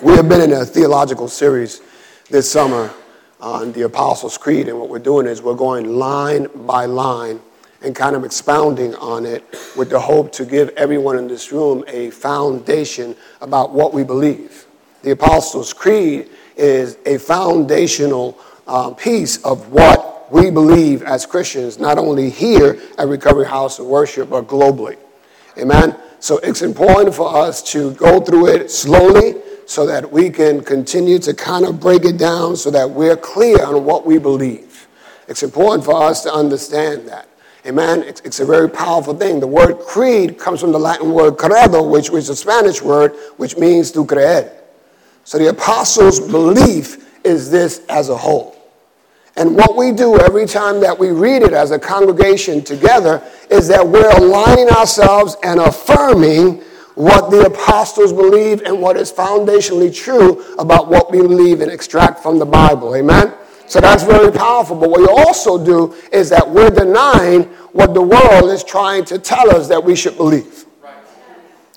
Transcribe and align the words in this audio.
We 0.00 0.14
have 0.14 0.28
been 0.28 0.40
in 0.40 0.52
a 0.52 0.64
theological 0.64 1.26
series 1.26 1.80
this 2.30 2.48
summer 2.48 2.94
on 3.40 3.72
the 3.72 3.82
Apostles' 3.82 4.38
Creed, 4.38 4.68
and 4.68 4.78
what 4.78 4.88
we're 4.88 5.00
doing 5.00 5.26
is 5.26 5.42
we're 5.42 5.56
going 5.56 5.96
line 5.96 6.46
by 6.54 6.84
line 6.84 7.40
and 7.82 7.96
kind 7.96 8.14
of 8.14 8.24
expounding 8.24 8.94
on 8.94 9.26
it 9.26 9.44
with 9.76 9.90
the 9.90 9.98
hope 9.98 10.30
to 10.34 10.44
give 10.44 10.68
everyone 10.76 11.18
in 11.18 11.26
this 11.26 11.50
room 11.50 11.82
a 11.88 12.10
foundation 12.10 13.16
about 13.40 13.72
what 13.72 13.92
we 13.92 14.04
believe. 14.04 14.66
The 15.02 15.10
Apostles' 15.10 15.72
Creed 15.72 16.28
is 16.56 16.96
a 17.04 17.18
foundational 17.18 18.38
uh, 18.68 18.92
piece 18.92 19.42
of 19.44 19.72
what 19.72 20.30
we 20.30 20.48
believe 20.48 21.02
as 21.02 21.26
Christians, 21.26 21.80
not 21.80 21.98
only 21.98 22.30
here 22.30 22.80
at 22.98 23.08
Recovery 23.08 23.46
House 23.46 23.80
of 23.80 23.86
Worship, 23.86 24.30
but 24.30 24.46
globally. 24.46 24.96
Amen? 25.56 25.98
So 26.20 26.38
it's 26.38 26.62
important 26.62 27.16
for 27.16 27.34
us 27.34 27.64
to 27.72 27.94
go 27.94 28.20
through 28.20 28.46
it 28.54 28.70
slowly 28.70 29.34
so 29.68 29.84
that 29.84 30.10
we 30.10 30.30
can 30.30 30.62
continue 30.64 31.18
to 31.18 31.34
kind 31.34 31.66
of 31.66 31.78
break 31.78 32.02
it 32.06 32.16
down 32.16 32.56
so 32.56 32.70
that 32.70 32.88
we're 32.88 33.18
clear 33.18 33.62
on 33.62 33.84
what 33.84 34.06
we 34.06 34.16
believe. 34.16 34.88
It's 35.28 35.42
important 35.42 35.84
for 35.84 36.02
us 36.02 36.22
to 36.22 36.32
understand 36.32 37.06
that. 37.08 37.28
Amen. 37.66 38.02
It's, 38.02 38.22
it's 38.22 38.40
a 38.40 38.46
very 38.46 38.70
powerful 38.70 39.14
thing. 39.14 39.40
The 39.40 39.46
word 39.46 39.78
creed 39.80 40.38
comes 40.38 40.62
from 40.62 40.72
the 40.72 40.78
Latin 40.78 41.12
word 41.12 41.36
credo, 41.36 41.82
which 41.82 42.08
is 42.08 42.30
a 42.30 42.34
Spanish 42.34 42.80
word, 42.80 43.14
which 43.36 43.58
means 43.58 43.92
to 43.92 44.06
creer. 44.06 44.50
So 45.24 45.36
the 45.36 45.50
apostles' 45.50 46.18
belief 46.18 47.22
is 47.22 47.50
this 47.50 47.82
as 47.90 48.08
a 48.08 48.16
whole. 48.16 48.56
And 49.36 49.54
what 49.54 49.76
we 49.76 49.92
do 49.92 50.18
every 50.18 50.46
time 50.46 50.80
that 50.80 50.98
we 50.98 51.10
read 51.10 51.42
it 51.42 51.52
as 51.52 51.72
a 51.72 51.78
congregation 51.78 52.64
together 52.64 53.22
is 53.50 53.68
that 53.68 53.86
we're 53.86 54.16
aligning 54.16 54.70
ourselves 54.70 55.36
and 55.42 55.60
affirming 55.60 56.64
what 56.98 57.30
the 57.30 57.46
apostles 57.46 58.12
believe 58.12 58.60
and 58.62 58.82
what 58.82 58.96
is 58.96 59.12
foundationally 59.12 59.94
true 59.94 60.44
about 60.56 60.88
what 60.88 61.12
we 61.12 61.18
believe 61.18 61.60
and 61.60 61.70
extract 61.70 62.18
from 62.18 62.40
the 62.40 62.44
Bible. 62.44 62.96
Amen? 62.96 63.32
So 63.68 63.80
that's 63.80 64.02
very 64.02 64.32
powerful. 64.32 64.74
But 64.74 64.90
what 64.90 65.00
we 65.00 65.06
also 65.06 65.64
do 65.64 65.94
is 66.10 66.28
that 66.30 66.50
we're 66.50 66.70
denying 66.70 67.44
what 67.72 67.94
the 67.94 68.02
world 68.02 68.50
is 68.50 68.64
trying 68.64 69.04
to 69.04 69.18
tell 69.20 69.54
us 69.54 69.68
that 69.68 69.84
we 69.84 69.94
should 69.94 70.16
believe. 70.16 70.66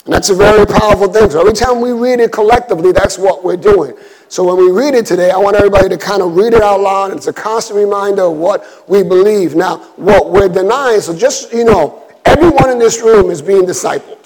And 0.05 0.15
that's 0.15 0.31
a 0.31 0.35
very 0.35 0.65
powerful 0.65 1.13
thing. 1.13 1.29
So 1.29 1.39
every 1.39 1.53
time 1.53 1.81
we 1.81 1.91
read 1.91 2.19
it 2.19 2.31
collectively, 2.31 2.91
that's 2.91 3.19
what 3.19 3.43
we're 3.43 3.57
doing. 3.57 3.93
So 4.27 4.43
when 4.43 4.57
we 4.57 4.71
read 4.71 4.95
it 4.95 5.05
today, 5.05 5.29
I 5.29 5.37
want 5.37 5.55
everybody 5.55 5.87
to 5.89 5.99
kind 5.99 6.23
of 6.23 6.35
read 6.35 6.53
it 6.53 6.63
out 6.63 6.79
loud. 6.79 7.13
It's 7.13 7.27
a 7.27 7.33
constant 7.33 7.77
reminder 7.77 8.23
of 8.23 8.37
what 8.37 8.89
we 8.89 9.03
believe. 9.03 9.53
Now, 9.53 9.77
what 9.97 10.31
we're 10.31 10.49
denying, 10.49 11.01
so 11.01 11.15
just, 11.15 11.53
you 11.53 11.63
know, 11.63 12.01
everyone 12.25 12.71
in 12.71 12.79
this 12.79 13.03
room 13.03 13.29
is 13.29 13.43
being 13.43 13.65
discipled. 13.65 14.20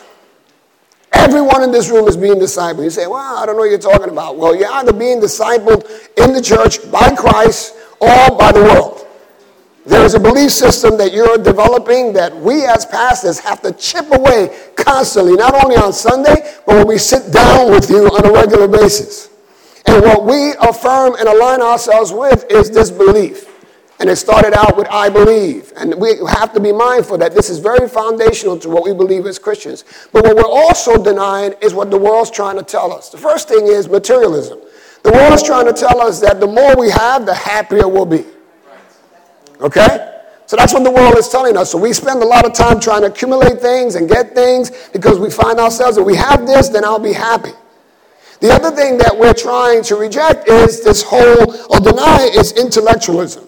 Everyone 1.16 1.64
in 1.64 1.72
this 1.72 1.90
room 1.90 2.08
is 2.08 2.18
being 2.18 2.36
discipled. 2.36 2.84
You 2.84 2.90
say, 2.90 3.08
well, 3.08 3.38
I 3.38 3.46
don't 3.46 3.56
know 3.56 3.62
what 3.62 3.70
you're 3.70 3.80
talking 3.80 4.10
about. 4.10 4.38
Well, 4.38 4.56
you're 4.56 4.72
either 4.72 4.94
being 4.94 5.20
discipled 5.20 5.90
in 6.18 6.34
the 6.34 6.42
church 6.42 6.90
by 6.92 7.16
Christ 7.16 7.76
or 8.00 8.38
by 8.38 8.52
the 8.52 8.62
world. 8.62 9.08
There 9.86 10.04
is 10.04 10.16
a 10.16 10.20
belief 10.20 10.52
system 10.52 10.98
that 10.98 11.14
you're 11.14 11.38
developing 11.38 12.12
that 12.14 12.36
we 12.36 12.66
as 12.66 12.86
pastors 12.86 13.40
have 13.40 13.62
to 13.62 13.72
chip 13.74 14.12
away 14.12 14.72
constantly, 14.76 15.36
not 15.36 15.64
only 15.64 15.76
on 15.76 15.94
Sunday, 15.94 16.36
but 16.66 16.76
when 16.78 16.88
we 16.88 16.98
sit 16.98 17.32
down 17.32 17.72
with 17.72 17.90
you 17.90 18.08
on 18.08 18.26
a 18.26 18.32
regular 18.32 18.68
basis. 18.68 19.30
And 19.86 20.04
what 20.04 20.26
we 20.26 20.54
affirm 20.60 21.16
and 21.20 21.28
align 21.28 21.62
ourselves 21.62 22.12
with 22.12 22.46
is 22.50 22.72
this 22.72 22.90
belief. 22.90 23.55
And 24.00 24.10
it 24.10 24.18
started 24.18 24.54
out 24.54 24.76
with 24.76 24.88
I 24.90 25.10
believe. 25.10 25.72
And 25.78 25.96
we 25.96 26.18
have 26.28 26.54
to 26.54 26.60
be 26.60 26.72
mindful 26.72 27.18
that 27.20 27.34
this 27.34 27.50
is 27.50 27.60
very 27.60 27.88
foundational 27.88 28.60
to 28.60 28.70
what 28.70 28.84
we 28.84 28.94
believe 28.94 29.26
as 29.26 29.40
Christians. 29.40 29.86
But 30.12 30.26
what 30.26 30.36
we're 30.36 30.44
also 30.44 31.02
denying 31.02 31.54
is 31.62 31.74
what 31.74 31.92
the 31.92 31.98
world's 31.98 32.32
trying 32.32 32.58
to 32.58 32.64
tell 32.64 32.92
us. 32.92 33.10
The 33.10 33.18
first 33.18 33.48
thing 33.48 33.68
is 33.68 33.88
materialism. 33.88 34.60
The 35.04 35.12
world 35.12 35.34
is 35.34 35.44
trying 35.44 35.68
to 35.68 35.74
tell 35.74 36.02
us 36.02 36.20
that 36.22 36.40
the 36.40 36.48
more 36.48 36.76
we 36.76 36.90
have, 36.90 37.26
the 37.26 37.34
happier 37.34 37.88
we'll 37.88 38.06
be. 38.06 38.26
Okay? 39.62 40.12
So 40.48 40.56
that's 40.56 40.74
what 40.74 40.84
the 40.84 40.92
world 40.92 41.18
is 41.18 41.30
telling 41.30 41.58
us. 41.58 41.72
So 41.72 41.78
we 41.78 41.94
spend 41.94 42.22
a 42.22 42.26
lot 42.26 42.46
of 42.46 42.54
time 42.54 42.80
trying 42.80 43.02
to 43.02 43.08
accumulate 43.08 43.62
things 43.62 43.96
and 43.96 44.10
get 44.10 44.36
things 44.36 44.90
because 44.94 45.20
we 45.20 45.30
find 45.30 45.60
ourselves, 45.60 45.98
if 45.98 46.06
we 46.06 46.16
have 46.16 46.46
this, 46.46 46.70
then 46.70 46.84
I'll 46.84 47.00
be 47.00 47.14
happy. 47.14 47.52
The 48.42 48.52
other 48.52 48.70
thing 48.76 48.98
that 48.98 49.18
we're 49.18 49.34
trying 49.34 49.82
to 49.84 49.96
reject 49.96 50.48
is 50.50 50.84
this 50.84 51.02
whole, 51.02 51.56
or 51.72 51.80
deny, 51.80 52.30
is 52.34 52.52
intellectualism. 52.54 53.48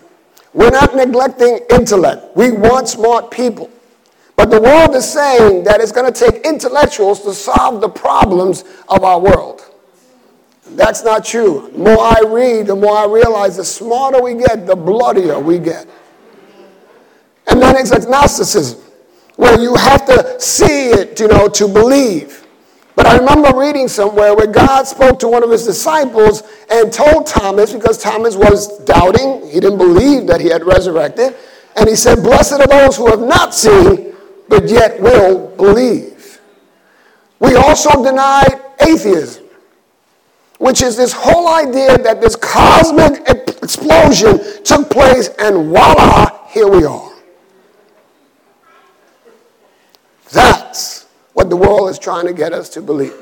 We're 0.58 0.72
not 0.72 0.96
neglecting 0.96 1.60
intellect. 1.70 2.36
We 2.36 2.50
want 2.50 2.90
smart 2.90 3.30
people. 3.30 3.70
But 4.36 4.50
the 4.50 4.60
world 4.60 4.96
is 4.96 5.08
saying 5.08 5.66
that 5.66 5.82
it's 5.82 5.92
going 5.92 6.12
to 6.12 6.20
take 6.20 6.48
intellectuals 6.48 7.22
to 7.26 7.34
solve 7.36 7.80
the 7.80 7.90
problems 7.90 8.64
of 8.90 9.04
our 9.04 9.20
world. 9.20 9.62
That's 10.72 11.04
not 11.04 11.24
true. 11.24 11.70
The 11.74 11.78
more 11.78 12.00
I 12.00 12.24
read, 12.26 12.66
the 12.66 12.76
more 12.76 12.98
I 12.98 13.06
realize 13.06 13.58
the 13.58 13.64
smarter 13.64 14.20
we 14.20 14.34
get, 14.34 14.66
the 14.66 14.76
bloodier 14.76 15.40
we 15.40 15.60
get. 15.60 15.88
And 17.50 17.62
then 17.62 17.76
it's 17.76 17.92
agnosticism, 17.92 18.82
where 19.36 19.60
you 19.60 19.76
have 19.76 20.08
to 20.08 20.40
see 20.40 20.90
it, 20.90 21.20
you 21.20 21.28
know, 21.28 21.48
to 21.50 21.68
believe. 21.68 22.47
I 23.08 23.16
remember 23.16 23.58
reading 23.58 23.88
somewhere 23.88 24.36
where 24.36 24.48
God 24.48 24.84
spoke 24.84 25.18
to 25.20 25.30
one 25.30 25.42
of 25.42 25.50
his 25.50 25.66
disciples 25.66 26.44
and 26.70 26.92
told 26.92 27.26
Thomas, 27.26 27.72
because 27.72 27.98
Thomas 27.98 28.36
was 28.36 28.80
doubting, 28.84 29.48
he 29.48 29.62
didn't 29.62 29.78
believe 29.78 30.28
that 30.28 30.42
he 30.42 30.50
had 30.50 30.66
resurrected, 30.66 31.34
and 31.78 31.88
he 31.88 31.96
said, 31.96 32.16
Blessed 32.22 32.60
are 32.60 32.68
those 32.68 32.98
who 32.98 33.08
have 33.08 33.22
not 33.22 33.56
seen, 33.56 34.14
but 34.50 34.68
yet 34.68 35.00
will 35.02 35.56
believe. 35.56 36.42
We 37.40 37.56
also 37.56 38.04
denied 38.04 38.62
atheism, 38.82 39.46
which 40.58 40.82
is 40.82 40.98
this 40.98 41.14
whole 41.14 41.48
idea 41.48 41.98
that 41.98 42.20
this 42.20 42.36
cosmic 42.36 43.22
explosion 43.30 44.64
took 44.66 44.90
place 44.90 45.30
and 45.40 45.70
voila, 45.70 46.46
here 46.50 46.68
we 46.68 46.84
are. 46.84 47.14
That's 50.34 50.97
what 51.48 51.62
the 51.62 51.70
world 51.70 51.90
is 51.90 51.98
trying 51.98 52.26
to 52.26 52.34
get 52.34 52.52
us 52.52 52.70
to 52.70 52.82
believe. 52.82 53.14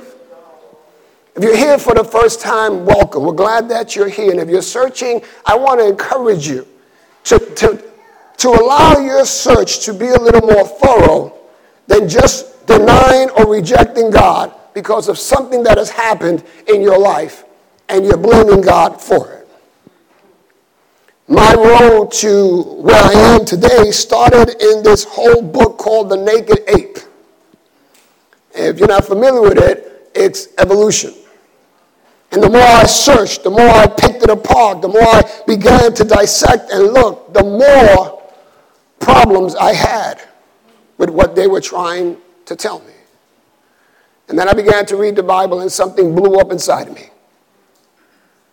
If 1.36 1.44
you're 1.44 1.58
here 1.58 1.78
for 1.78 1.94
the 1.94 2.04
first 2.04 2.42
time, 2.42 2.86
welcome. 2.86 3.24
We're 3.24 3.34
glad 3.34 3.70
that 3.70 3.96
you're 3.96 4.10
here. 4.10 4.32
And 4.32 4.40
if 4.40 4.50
you're 4.50 4.62
searching, 4.62 5.22
I 5.46 5.56
want 5.56 5.80
to 5.80 5.88
encourage 5.88 6.48
you 6.48 6.68
to, 7.26 7.40
to, 7.40 7.84
to 8.38 8.50
allow 8.50 8.98
your 8.98 9.26
search 9.26 9.86
to 9.86 9.94
be 9.94 10.08
a 10.08 10.18
little 10.18 10.42
more 10.42 10.66
thorough 10.66 11.38
than 11.88 12.10
just 12.10 12.66
denying 12.66 13.30
or 13.32 13.52
rejecting 13.52 14.10
God 14.10 14.54
because 14.74 15.08
of 15.08 15.20
something 15.20 15.62
that 15.64 15.78
has 15.78 15.90
happened 15.90 16.44
in 16.68 16.82
your 16.82 16.98
life 16.98 17.44
and 17.90 18.06
you're 18.06 18.18
blaming 18.18 18.62
God 18.62 19.00
for 19.00 19.32
it. 19.34 19.48
My 21.28 21.54
road 21.54 22.12
to 22.14 22.64
where 22.64 23.04
I 23.04 23.12
am 23.36 23.46
today 23.46 23.92
started 23.92 24.50
in 24.62 24.84
this 24.84 25.04
whole 25.04 25.42
book 25.42 25.78
called 25.78 26.10
The 26.10 26.18
Naked 26.18 26.60
Ape. 26.68 27.05
If 28.56 28.80
you're 28.80 28.88
not 28.88 29.06
familiar 29.06 29.42
with 29.42 29.58
it, 29.58 30.12
it's 30.16 30.48
evolution. 30.58 31.14
And 32.32 32.42
the 32.42 32.50
more 32.50 32.62
I 32.62 32.86
searched, 32.86 33.44
the 33.44 33.50
more 33.50 33.68
I 33.68 33.88
picked 33.88 34.24
it 34.24 34.30
apart, 34.30 34.82
the 34.82 34.88
more 34.88 35.04
I 35.04 35.24
began 35.46 35.94
to 35.94 36.04
dissect 36.04 36.72
and 36.72 36.94
look, 36.94 37.34
the 37.34 37.44
more 37.44 38.24
problems 39.00 39.56
I 39.56 39.74
had 39.74 40.22
with 40.98 41.10
what 41.10 41.36
they 41.36 41.48
were 41.48 41.62
trying 41.62 42.18
to 42.46 42.56
tell 42.56 42.80
me. 42.80 42.94
And 44.28 44.40
then 44.40 44.50
I 44.50 44.54
began 44.54 44.86
to 44.88 44.96
read 44.96 45.16
the 45.16 45.24
Bible 45.24 45.62
and 45.62 45.72
something 45.72 46.16
blew 46.16 46.40
up 46.40 46.52
inside 46.52 46.88
of 46.88 46.96
me. 46.96 47.10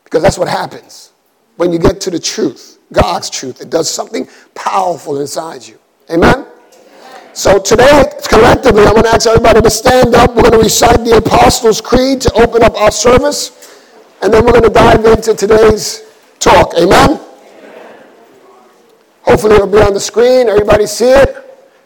Because 0.05 0.23
that's 0.23 0.37
what 0.37 0.49
happens 0.49 1.13
when 1.57 1.73
you 1.73 1.79
get 1.79 2.01
to 2.03 2.11
the 2.11 2.19
truth, 2.19 2.79
God's 2.93 3.31
truth. 3.31 3.61
It 3.61 3.71
does 3.71 3.89
something 3.89 4.29
powerful 4.55 5.21
inside 5.21 5.67
you. 5.67 5.79
Amen? 6.11 6.42
So 7.35 7.59
today, 7.59 8.13
collectively, 8.29 8.83
I'm 8.83 8.93
going 8.93 9.05
to 9.05 9.09
ask 9.09 9.27
everybody 9.27 9.63
to 9.63 9.71
stand 9.71 10.15
up. 10.15 10.35
We're 10.35 10.43
going 10.43 10.53
to 10.53 10.59
recite 10.59 11.03
the 11.03 11.17
Apostles' 11.17 11.81
Creed 11.81 12.21
to 12.23 12.33
open 12.35 12.63
up 12.63 12.75
our 12.75 12.91
service. 12.91 13.81
And 14.21 14.33
then 14.33 14.45
we're 14.45 14.53
going 14.53 14.65
to 14.65 14.69
dive 14.69 15.03
into 15.07 15.35
today's 15.35 16.03
talk. 16.39 16.75
Amen? 16.75 17.19
Hopefully 19.23 19.55
it'll 19.55 19.67
be 19.67 19.79
on 19.79 19.95
the 19.95 20.01
screen. 20.01 20.49
Everybody 20.49 20.87
see 20.87 21.09
it? 21.09 21.35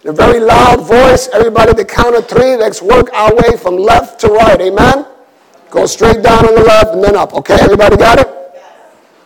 In 0.02 0.10
a 0.10 0.12
very 0.12 0.40
loud 0.40 0.84
voice. 0.84 1.28
Everybody 1.28 1.74
the 1.74 1.84
count 1.84 2.16
of 2.16 2.28
three. 2.28 2.56
Let's 2.56 2.82
work 2.82 3.12
our 3.12 3.32
way 3.36 3.56
from 3.56 3.76
left 3.76 4.20
to 4.22 4.28
right. 4.28 4.60
Amen? 4.60 5.06
Go 5.70 5.86
straight 5.86 6.24
down 6.24 6.44
on 6.44 6.56
the 6.56 6.64
left 6.64 6.94
and 6.94 7.04
then 7.04 7.14
up. 7.14 7.34
Okay? 7.34 7.56
Everybody 7.60 7.96
got 7.96 8.18
it? 8.18 8.28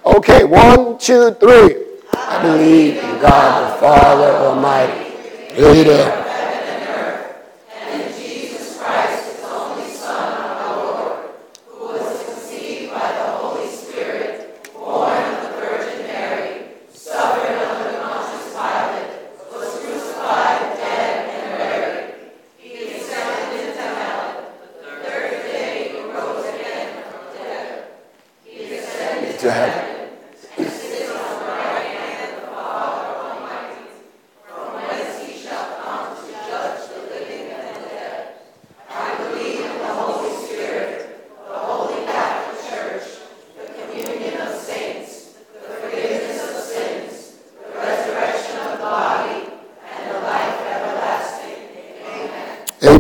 Okay. 0.05 0.45
One, 0.45 0.99
two, 0.99 1.33
three. 1.41 1.77
I 2.13 2.43
believe 2.43 2.97
in 2.97 3.21
God 3.23 3.75
the 3.75 3.81
Father 3.81 4.33
Almighty 4.37 5.10
creator 5.61 5.85
to 5.85 6.30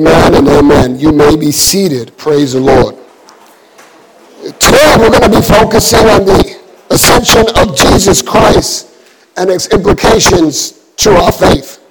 Amen 0.00 0.34
and 0.34 0.48
amen. 0.48 0.98
You 0.98 1.12
may 1.12 1.36
be 1.36 1.52
seated. 1.52 2.16
Praise 2.16 2.54
the 2.54 2.60
Lord. 2.60 2.96
Today 4.58 4.96
we're 4.98 5.10
going 5.10 5.30
to 5.30 5.40
be 5.40 5.42
focusing 5.42 6.08
on 6.08 6.24
the 6.24 6.58
ascension 6.88 7.44
of 7.58 7.76
Jesus 7.76 8.22
Christ 8.22 8.94
and 9.36 9.50
its 9.50 9.68
implications 9.68 10.90
to 10.96 11.10
our 11.10 11.30
faith. 11.30 11.84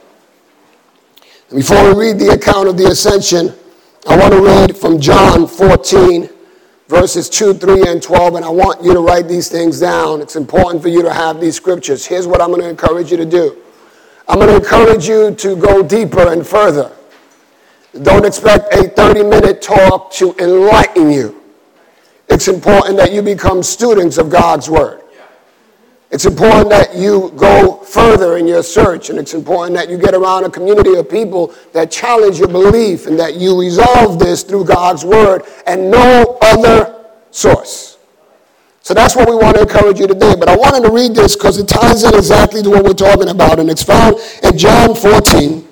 Before 1.54 1.94
we 1.94 2.08
read 2.08 2.18
the 2.18 2.30
account 2.30 2.68
of 2.68 2.78
the 2.78 2.86
ascension, 2.86 3.54
I 4.08 4.18
want 4.18 4.34
to 4.34 4.42
read 4.42 4.76
from 4.76 5.00
John 5.00 5.46
14, 5.46 6.30
verses 6.88 7.30
2, 7.30 7.54
3, 7.54 7.90
and 7.90 8.02
12, 8.02 8.34
and 8.34 8.44
I 8.44 8.50
want 8.50 8.84
you 8.84 8.92
to 8.96 9.02
write 9.02 9.28
these 9.28 9.50
things 9.50 9.80
down. 9.80 10.20
It's 10.20 10.36
important 10.36 10.82
for 10.82 10.90
you 10.90 11.04
to 11.04 11.14
have 11.14 11.40
these 11.40 11.56
scriptures. 11.56 12.08
Here's 12.08 12.26
what 12.26 12.42
I'm 12.42 12.50
going 12.50 12.62
to 12.62 12.70
encourage 12.70 13.12
you 13.12 13.18
to 13.18 13.26
do 13.26 13.56
I'm 14.28 14.40
going 14.40 14.50
to 14.50 14.56
encourage 14.56 15.08
you 15.08 15.36
to 15.36 15.56
go 15.56 15.84
deeper 15.84 16.34
and 16.34 16.46
further. 16.46 16.96
Don't 18.04 18.26
expect 18.26 18.74
a 18.74 18.88
30 18.90 19.24
minute 19.24 19.62
talk 19.62 20.12
to 20.14 20.36
enlighten 20.38 21.12
you. 21.12 21.42
It's 22.30 22.48
important 22.48 22.98
that 22.98 23.12
you 23.12 23.22
become 23.22 23.64
students 23.64 24.18
of 24.18 24.30
God's 24.30 24.70
Word. 24.70 25.02
It's 26.12 26.26
important 26.26 26.70
that 26.70 26.96
you 26.96 27.32
go 27.36 27.78
further 27.78 28.38
in 28.38 28.48
your 28.48 28.64
search, 28.64 29.10
and 29.10 29.20
it's 29.20 29.34
important 29.34 29.76
that 29.76 29.90
you 29.90 29.98
get 29.98 30.16
around 30.16 30.44
a 30.44 30.50
community 30.50 30.96
of 30.96 31.10
people 31.10 31.54
that 31.74 31.92
challenge 31.92 32.40
your 32.40 32.48
belief 32.48 33.06
and 33.06 33.20
that 33.20 33.36
you 33.36 33.60
resolve 33.60 34.18
this 34.18 34.44
through 34.44 34.66
God's 34.66 35.06
Word 35.06 35.44
and 35.68 35.92
no 35.92 36.38
other 36.42 37.06
source. 37.32 37.98
So 38.82 38.96
that's 38.96 39.16
what 39.16 39.30
we 39.30 39.36
want 39.36 39.56
to 39.58 39.62
encourage 39.62 40.00
you 40.00 40.08
today. 40.08 40.34
But 40.36 40.50
I 40.50 40.56
wanted 40.56 40.88
to 40.88 40.92
read 40.92 41.14
this 41.14 41.36
because 41.36 41.60
it 41.60 41.68
ties 41.68 42.04
in 42.04 42.16
exactly 42.16 42.64
to 42.64 42.70
what 42.72 42.84
we're 42.84 42.94
talking 42.94 43.30
about, 43.30 43.60
and 43.60 43.70
it's 43.70 43.84
found 43.84 44.18
in 44.44 44.58
John 44.58 44.96
14. 44.96 45.69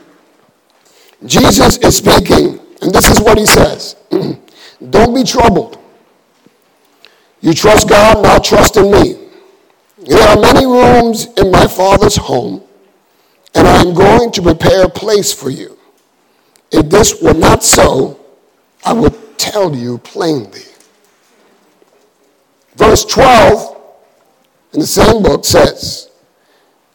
Jesus 1.26 1.78
is 1.78 1.98
speaking, 1.98 2.60
and 2.82 2.94
this 2.94 3.10
is 3.10 3.20
what 3.20 3.38
he 3.38 3.46
says 3.46 3.96
Don't 4.90 5.16
be 5.16 5.24
troubled. 5.24 5.80
You 7.42 7.54
trust 7.54 7.90
God, 7.90 8.24
now 8.24 8.40
trust 8.40 8.78
in 8.78 8.92
me. 8.92 9.18
There 10.00 10.28
are 10.28 10.40
many 10.40 10.66
rooms 10.66 11.28
in 11.38 11.52
my 11.52 11.68
Father's 11.68 12.16
home, 12.16 12.64
and 13.56 13.68
I 13.68 13.82
am 13.82 13.94
going 13.94 14.32
to 14.32 14.42
prepare 14.42 14.86
a 14.86 14.90
place 14.90 15.34
for 15.34 15.50
you. 15.50 15.78
If 16.72 16.90
this 16.90 17.22
were 17.22 17.34
not 17.34 17.64
so, 17.64 18.20
I 18.84 18.94
would 18.94 19.38
tell 19.38 19.76
you 19.76 19.98
plainly. 20.00 20.62
Verse 22.76 23.06
12 23.06 23.78
in 24.74 24.82
the 24.82 24.88
same 24.88 25.24
book 25.24 25.46
says, 25.46 26.12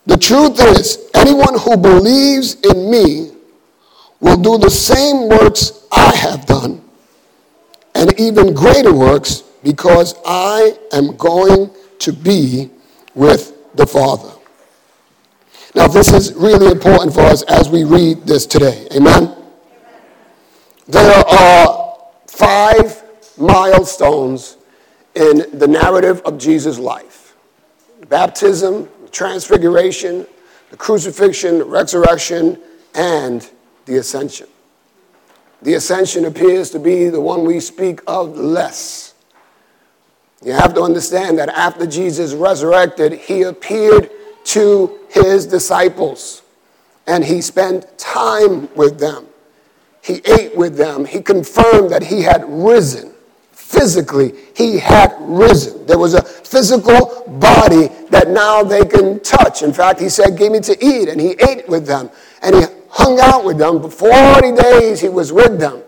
The 0.07 0.17
truth 0.17 0.61
is, 0.61 1.11
anyone 1.15 1.59
who 1.59 1.77
believes 1.77 2.55
in 2.61 2.91
me 2.91 3.33
will 4.23 4.39
do 4.39 4.57
the 4.57 4.71
same 4.71 5.29
works 5.29 5.87
I 5.93 6.15
have 6.17 6.47
done, 6.47 6.83
and 7.95 8.19
even 8.19 8.55
greater 8.55 8.95
works, 8.95 9.43
because 9.63 10.15
I 10.25 10.79
am 10.93 11.17
going 11.17 11.71
to 11.99 12.13
be 12.13 12.71
with 13.15 13.53
the 13.75 13.87
Father. 13.87 14.33
Now, 15.75 15.89
this 15.89 16.13
is 16.13 16.35
really 16.35 16.71
important 16.71 17.13
for 17.13 17.21
us 17.21 17.43
as 17.43 17.69
we 17.69 17.85
read 17.85 18.27
this 18.27 18.47
today. 18.47 18.87
Amen? 18.95 19.35
There 20.87 21.25
are 21.27 21.99
five 22.27 23.03
milestones 23.39 24.57
in 25.15 25.59
the 25.59 25.67
narrative 25.67 26.23
of 26.25 26.39
Jesus' 26.39 26.79
life 26.79 27.35
baptism, 28.09 28.89
transfiguration, 29.11 30.27
the 30.71 30.77
crucifixion, 30.77 31.63
resurrection, 31.63 32.59
and 32.95 33.49
the 33.87 33.97
ascension. 33.97 34.49
The 35.63 35.75
ascension 35.75 36.25
appears 36.25 36.71
to 36.71 36.79
be 36.79 37.09
the 37.09 37.21
one 37.21 37.45
we 37.45 37.61
speak 37.61 38.01
of 38.07 38.37
less. 38.37 39.15
You 40.45 40.53
have 40.53 40.75
to 40.75 40.83
understand 40.83 41.39
that 41.39 41.49
after 41.51 41.87
Jesus 41.87 42.35
resurrected, 42.35 43.13
he 43.13 43.43
appeared 43.43 44.11
to 44.45 44.99
his 45.09 45.47
disciples 45.47 46.43
and 47.07 47.25
he 47.25 47.41
spent 47.41 47.97
time 47.97 48.73
with 48.75 48.99
them. 48.99 49.27
He 50.03 50.21
ate 50.25 50.57
with 50.57 50.77
them. 50.77 51.05
He 51.05 51.23
confirmed 51.23 51.91
that 51.91 52.03
he 52.03 52.23
had 52.23 52.45
risen. 52.49 53.13
Physically, 53.53 54.35
he 54.57 54.79
had 54.79 55.15
risen. 55.21 55.87
There 55.87 55.99
was 55.99 56.15
a 56.15 56.23
physical 56.23 57.25
body 57.41 57.89
that 58.11 58.29
now 58.29 58.63
they 58.63 58.85
can 58.85 59.21
touch. 59.21 59.63
In 59.63 59.73
fact, 59.73 60.01
he 60.01 60.09
said, 60.09 60.37
Give 60.37 60.53
me 60.53 60.61
to 60.61 60.85
eat, 60.85 61.09
and 61.09 61.21
he 61.21 61.31
ate 61.49 61.69
with 61.69 61.87
them. 61.87 62.11
And 62.43 62.57
he 62.57 62.63
hung 62.93 63.19
out 63.21 63.45
with 63.45 63.59
them. 63.59 63.83
For 63.83 63.91
40 63.91 64.53
days 64.53 65.01
he 65.01 65.09
was 65.09 65.33
with 65.33 65.59
them. 65.59 65.83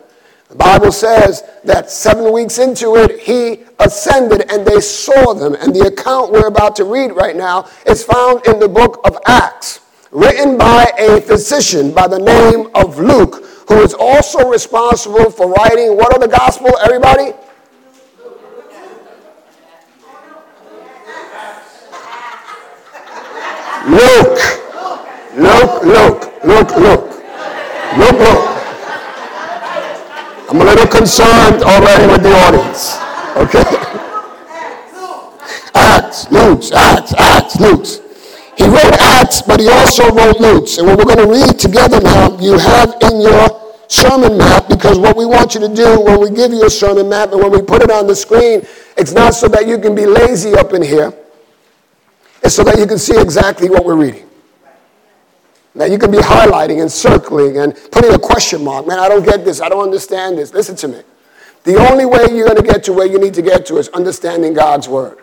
The 0.49 0.56
Bible 0.56 0.93
says 0.93 1.43
that 1.65 1.91
seven 1.91 2.33
weeks 2.33 2.59
into 2.59 2.97
it, 2.97 3.21
he 3.21 3.65
ascended 3.79 4.51
and 4.51 4.67
they 4.67 4.81
saw 4.81 5.35
them. 5.35 5.55
And 5.55 5.75
the 5.75 5.87
account 5.87 6.33
we're 6.33 6.47
about 6.47 6.77
to 6.77 6.85
read 6.85 7.12
right 7.12 7.37
now 7.37 7.69
is 7.87 8.05
found 8.05 8.47
in 8.47 8.59
the 8.59 8.69
book 8.69 9.01
of 9.05 9.19
Acts, 9.27 9.81
written 10.11 10.56
by 10.56 10.91
a 10.99 11.21
physician 11.21 11.93
by 11.93 12.09
the 12.09 12.19
name 12.19 12.69
of 12.75 12.99
Luke, 12.99 13.45
who 13.69 13.83
is 13.83 13.95
also 13.95 14.49
responsible 14.49 15.31
for 15.31 15.51
writing 15.51 15.97
what 15.97 16.12
are 16.15 16.21
the 16.21 16.29
gospel, 16.29 16.71
everybody? 16.83 17.33
Luke. 23.87 24.39
Luke, 25.37 25.83
Luke. 25.83 26.34
Look, 26.44 26.76
look. 26.76 27.08
Look, 27.96 28.19
look. 28.19 28.55
I'm 30.50 30.61
a 30.61 30.64
little 30.64 30.87
concerned 30.87 31.62
already 31.62 32.06
with 32.06 32.23
the 32.23 32.35
audience. 32.44 32.99
Okay? 33.35 33.64
Acts, 35.75 36.31
Luke, 36.31 36.63
Acts, 36.72 37.15
Acts, 37.15 37.58
Luke. 37.58 37.86
He 38.58 38.65
wrote 38.65 38.94
Acts, 39.01 39.41
but 39.41 39.58
he 39.58 39.69
also 39.69 40.10
wrote 40.10 40.39
Luke. 40.39 40.69
And 40.79 40.86
what 40.86 40.98
we're 40.98 41.15
going 41.15 41.27
to 41.27 41.32
read 41.32 41.58
together 41.58 42.01
now, 42.01 42.39
you 42.39 42.58
have 42.58 42.94
in 43.01 43.22
your 43.22 43.65
sermon 43.89 44.36
map, 44.36 44.69
because 44.69 44.98
what 44.98 45.17
we 45.17 45.24
want 45.24 45.55
you 45.55 45.60
to 45.60 45.74
do 45.74 46.01
when 46.01 46.20
we 46.20 46.31
give 46.31 46.53
you 46.53 46.67
a 46.67 46.70
sermon 46.70 47.08
map 47.08 47.32
and 47.32 47.41
when 47.41 47.53
we 47.53 47.63
put 47.63 47.82
it 47.82 47.91
on 47.91 48.06
the 48.06 48.15
screen, 48.15 48.67
it's 48.98 49.13
not 49.13 49.34
so 49.34 49.48
that 49.48 49.67
you 49.67 49.79
can 49.79 49.94
be 49.94 50.05
lazy 50.05 50.55
up 50.55 50.74
in 50.74 50.82
here. 50.82 51.13
It's 52.43 52.55
so 52.55 52.65
that 52.65 52.79
you 52.79 52.86
can 52.86 52.98
see 52.98 53.19
exactly 53.19 53.70
what 53.70 53.86
we're 53.86 53.96
reading. 53.96 54.24
Now 55.75 55.87
you 55.87 55.99
can 55.99 56.11
be 56.11 56.19
highlighting 56.19 56.81
and 56.81 56.91
circling 56.91 57.59
and 57.59 57.75
putting 57.91 58.15
a 58.15 58.19
question 58.19 58.63
mark. 58.63 58.87
Man, 58.87 58.99
I 58.99 59.09
don't 59.09 59.25
get 59.25 59.45
this. 59.45 59.61
I 59.61 59.69
don't 59.69 59.83
understand 59.83 60.39
this. 60.39 60.55
Listen 60.55 60.77
to 60.77 60.89
me. 60.89 61.03
The 61.65 61.77
only 61.91 62.05
way 62.05 62.27
you're 62.31 62.47
going 62.47 62.57
to 62.57 62.63
get 62.63 62.85
to 62.85 62.93
where 62.93 63.07
you 63.07 63.19
need 63.19 63.35
to 63.35 63.43
get 63.43 63.67
to 63.67 63.79
is 63.79 63.89
understanding 63.89 64.55
God's 64.55 64.89
word. 64.89 65.19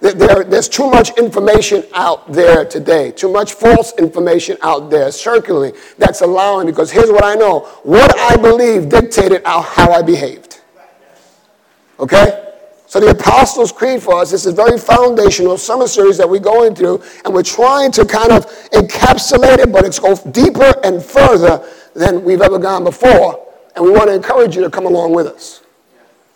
There, 0.00 0.44
there's 0.44 0.68
too 0.68 0.88
much 0.90 1.16
information 1.18 1.82
out 1.94 2.30
there 2.30 2.64
today, 2.64 3.10
too 3.12 3.32
much 3.32 3.54
false 3.54 3.94
information 3.98 4.58
out 4.62 4.90
there 4.90 5.10
circulating 5.10 5.80
that's 5.98 6.20
allowing, 6.20 6.66
because 6.66 6.90
here's 6.90 7.10
what 7.10 7.24
I 7.24 7.34
know 7.34 7.60
what 7.82 8.16
I 8.16 8.36
believe 8.36 8.88
dictated 8.88 9.42
how 9.44 9.92
I 9.92 10.02
behaved. 10.02 10.60
Okay? 11.98 12.45
So 12.86 13.00
the 13.00 13.10
Apostles' 13.10 13.72
Creed 13.72 14.00
for 14.00 14.14
us, 14.14 14.30
this 14.30 14.46
is 14.46 14.54
very 14.54 14.78
foundational 14.78 15.58
summer 15.58 15.88
series 15.88 16.16
that 16.18 16.28
we're 16.28 16.38
going 16.38 16.74
through, 16.74 17.02
and 17.24 17.34
we're 17.34 17.42
trying 17.42 17.90
to 17.92 18.04
kind 18.04 18.30
of 18.30 18.46
encapsulate 18.70 19.58
it, 19.58 19.72
but 19.72 19.84
it's 19.84 19.98
go 19.98 20.14
deeper 20.30 20.72
and 20.84 21.02
further 21.02 21.66
than 21.94 22.22
we've 22.22 22.42
ever 22.42 22.58
gone 22.58 22.84
before. 22.84 23.44
And 23.74 23.84
we 23.84 23.90
want 23.90 24.08
to 24.08 24.14
encourage 24.14 24.54
you 24.54 24.62
to 24.62 24.70
come 24.70 24.86
along 24.86 25.14
with 25.14 25.26
us. 25.26 25.62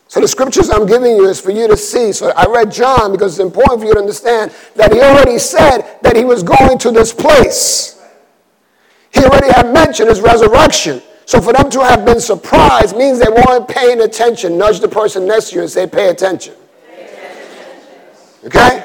So 0.08 0.20
the 0.20 0.26
scriptures 0.26 0.70
I'm 0.70 0.86
giving 0.86 1.14
you 1.14 1.28
is 1.28 1.40
for 1.40 1.52
you 1.52 1.68
to 1.68 1.76
see. 1.76 2.12
So 2.12 2.32
I 2.36 2.46
read 2.46 2.72
John 2.72 3.12
because 3.12 3.38
it's 3.38 3.46
important 3.46 3.80
for 3.80 3.86
you 3.86 3.94
to 3.94 4.00
understand 4.00 4.52
that 4.74 4.92
he 4.92 5.00
already 5.00 5.38
said 5.38 5.98
that 6.02 6.16
he 6.16 6.24
was 6.24 6.42
going 6.42 6.78
to 6.78 6.90
this 6.90 7.12
place. 7.12 8.02
He 9.14 9.20
already 9.24 9.52
had 9.52 9.72
mentioned 9.72 10.08
his 10.08 10.20
resurrection. 10.20 11.00
So 11.30 11.40
for 11.40 11.52
them 11.52 11.70
to 11.70 11.84
have 11.84 12.04
been 12.04 12.18
surprised 12.18 12.96
means 12.96 13.20
they 13.20 13.30
weren't 13.30 13.68
paying 13.68 14.00
attention. 14.00 14.58
Nudge 14.58 14.80
the 14.80 14.88
person 14.88 15.28
next 15.28 15.50
to 15.50 15.54
you 15.54 15.60
and 15.60 15.70
say, 15.70 15.86
pay 15.86 16.08
attention. 16.08 16.54
Okay? 18.46 18.84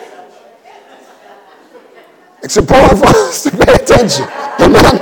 It's 2.43 2.55
important 2.55 2.99
for 2.99 3.07
us 3.07 3.41
to 3.45 3.49
pay 3.49 3.73
attention. 3.73 4.25
Amen? 4.59 4.95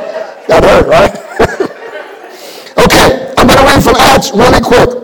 That 0.47 0.63
hurt, 0.63 0.87
right? 0.87 1.11
okay, 2.85 3.33
I'm 3.37 3.45
going 3.45 3.59
to 3.59 3.65
read 3.65 3.83
from 3.83 3.95
Acts 3.97 4.31
really 4.31 4.61
quick. 4.61 5.03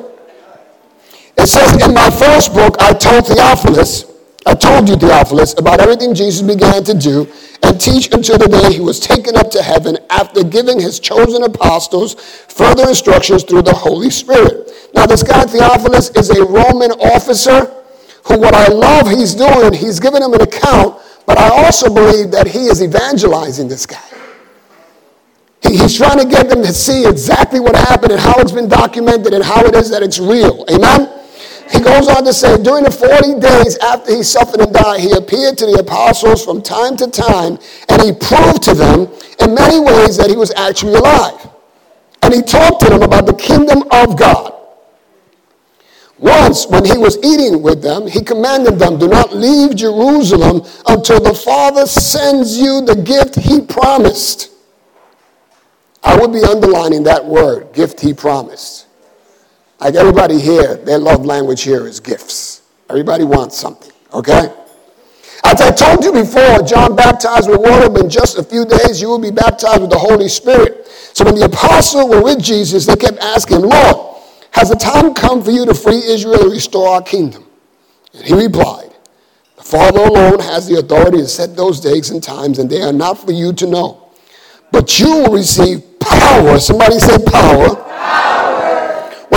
It 1.38 1.46
says, 1.46 1.86
In 1.86 1.94
my 1.94 2.10
first 2.10 2.54
book, 2.54 2.78
I 2.80 2.94
told 2.94 3.28
Theophilus 3.28 4.09
I 4.46 4.56
told 4.56 4.88
you, 4.88 4.96
Theophilus, 4.96 5.58
about 5.60 5.82
everything 5.82 6.14
Jesus 6.14 6.42
began 6.42 6.84
to 6.86 6.94
do 6.94 7.28
and 7.62 7.80
teach 7.80 8.12
until 8.14 8.38
the 8.38 8.48
day 8.48 8.74
he 8.74 8.80
was 8.80 9.00
taken 9.00 9.36
up 9.36 9.52
to 9.52 9.62
heaven 9.62 9.98
after 10.10 10.44
giving 10.44 10.80
his 10.80 11.00
chosen 11.00 11.44
apostles 11.44 12.16
further 12.48 12.88
instructions 12.88 13.44
through 13.44 13.64
the 13.64 13.74
Holy 13.74 14.10
Spirit. 14.10 14.72
Now, 14.94 15.06
this 15.06 15.24
guy, 15.24 15.44
Theophilus, 15.44 16.10
is 16.12 16.30
a 16.30 16.44
Roman 16.44 16.92
officer 16.92 17.66
who, 18.26 18.40
what 18.40 18.54
I 18.54 18.68
love 18.68 19.10
he's 19.10 19.36
doing, 19.36 19.74
he's 19.74 20.00
giving 20.00 20.24
him 20.24 20.34
an 20.34 20.42
account, 20.42 21.02
but 21.26 21.38
I 21.38 21.66
also 21.66 21.94
believe 21.94 22.32
that 22.32 22.48
he 22.48 22.66
is 22.66 22.82
evangelizing 22.82 23.68
this 23.68 23.86
guy. 23.86 24.02
He, 25.62 25.78
he's 25.78 25.98
trying 25.98 26.18
to 26.18 26.26
get 26.26 26.48
them 26.50 26.64
to 26.64 26.74
see 26.74 27.06
exactly 27.06 27.60
what 27.60 27.76
happened 27.76 28.14
and 28.14 28.22
how 28.22 28.40
it's 28.40 28.54
been 28.54 28.70
documented 28.70 29.34
and 29.34 29.44
how 29.44 29.66
it 29.66 29.76
is 29.76 29.90
that 29.90 30.02
it's 30.02 30.18
real. 30.18 30.66
Amen? 30.72 31.19
He 31.72 31.80
goes 31.80 32.08
on 32.08 32.26
to 32.26 32.34
say, 32.34 32.58
during 32.62 32.84
the 32.84 32.92
40 32.92 33.40
days 33.40 33.78
after 33.78 34.16
he 34.16 34.24
suffered 34.24 34.62
and 34.62 34.74
died, 34.74 35.02
he 35.02 35.12
appeared 35.12 35.58
to 35.60 35.66
the 35.66 35.80
apostles 35.80 36.44
from 36.44 36.62
time 36.62 36.98
to 36.98 37.08
time, 37.08 37.60
and 37.90 38.02
he 38.02 38.12
proved 38.12 38.64
to 38.64 38.74
them 38.74 39.08
in 39.40 39.54
many 39.54 39.80
ways 39.80 40.18
that 40.18 40.30
he 40.30 40.36
was 40.36 40.52
actually 40.56 40.96
alive. 40.96 41.48
And 42.24 42.34
he 42.34 42.42
talked 42.42 42.82
to 42.82 42.90
them 42.90 43.04
about 43.04 43.26
the 43.28 43.34
kingdom 43.34 43.84
of 43.92 44.18
God. 44.18 44.56
Once, 46.18 46.68
when 46.68 46.84
he 46.84 46.98
was 46.98 47.18
eating 47.24 47.62
with 47.62 47.82
them, 47.82 48.06
he 48.06 48.22
commanded 48.22 48.78
them, 48.78 49.00
Do 49.00 49.08
not 49.08 49.34
leave 49.34 49.76
Jerusalem 49.76 50.62
until 50.88 51.22
the 51.22 51.34
Father 51.34 51.86
sends 51.86 52.58
you 52.58 52.82
the 52.82 52.96
gift 52.96 53.36
he 53.36 53.62
promised. 53.62 54.52
I 56.04 56.18
would 56.18 56.34
be 56.34 56.44
underlining 56.44 57.04
that 57.04 57.26
word, 57.26 57.72
gift 57.74 58.02
he 58.02 58.14
promised. 58.14 58.89
Like 59.80 59.96
everybody 59.96 60.40
here, 60.40 60.76
their 60.76 60.98
love 60.98 61.26
language 61.26 61.64
here 61.64 61.88
is 61.88 62.00
gifts. 62.00 62.62
Everybody 62.90 63.24
wants 63.24 63.58
something, 63.58 63.92
okay? 64.14 64.54
As 65.44 65.62
I 65.62 65.72
told 65.72 66.04
you 66.04 66.12
before, 66.12 66.62
John 66.64 66.96
baptized 66.96 67.50
with 67.50 67.62
water, 67.62 67.90
but 67.90 68.04
in 68.04 68.10
just 68.10 68.38
a 68.38 68.44
few 68.44 68.66
days 68.66 69.02
you 69.02 69.08
will 69.08 69.20
be 69.20 69.32
baptized 69.32 69.82
with 69.82 69.90
the 69.90 69.98
Holy 69.98 70.28
Spirit. 70.28 70.88
So 71.14 71.24
when 71.24 71.36
the 71.36 71.46
apostles 71.46 72.10
were 72.10 72.22
with 72.22 72.44
Jesus, 72.44 72.86
they 72.86 72.96
kept 72.96 73.20
asking, 73.20 73.62
Lord, 73.62 74.18
has 74.52 74.70
the 74.70 74.76
time 74.76 75.14
come 75.14 75.42
for 75.42 75.52
you 75.52 75.66
to 75.66 75.74
free 75.74 76.04
Israel 76.04 76.44
and 76.44 76.52
restore 76.52 76.90
our 76.90 77.02
kingdom? 77.02 77.46
And 78.14 78.26
he 78.26 78.34
replied, 78.34 78.94
The 79.58 79.64
Father 79.64 80.00
alone 80.00 80.40
has 80.40 80.68
the 80.68 80.80
authority 80.80 81.20
to 81.20 81.28
set 81.28 81.56
those 81.56 81.80
dates 81.80 82.10
and 82.10 82.22
times, 82.22 82.60
and 82.60 82.70
they 82.70 82.82
are 82.82 82.94
not 82.94 83.18
for 83.18 83.32
you 83.32 83.54
to 83.54 83.68
know. 83.68 84.10
But 84.72 85.00
you 85.00 85.08
will 85.08 85.34
receive 85.34 86.00
power. 86.00 86.60
Somebody 86.60 87.00
say 87.00 87.18
power. 87.26 87.86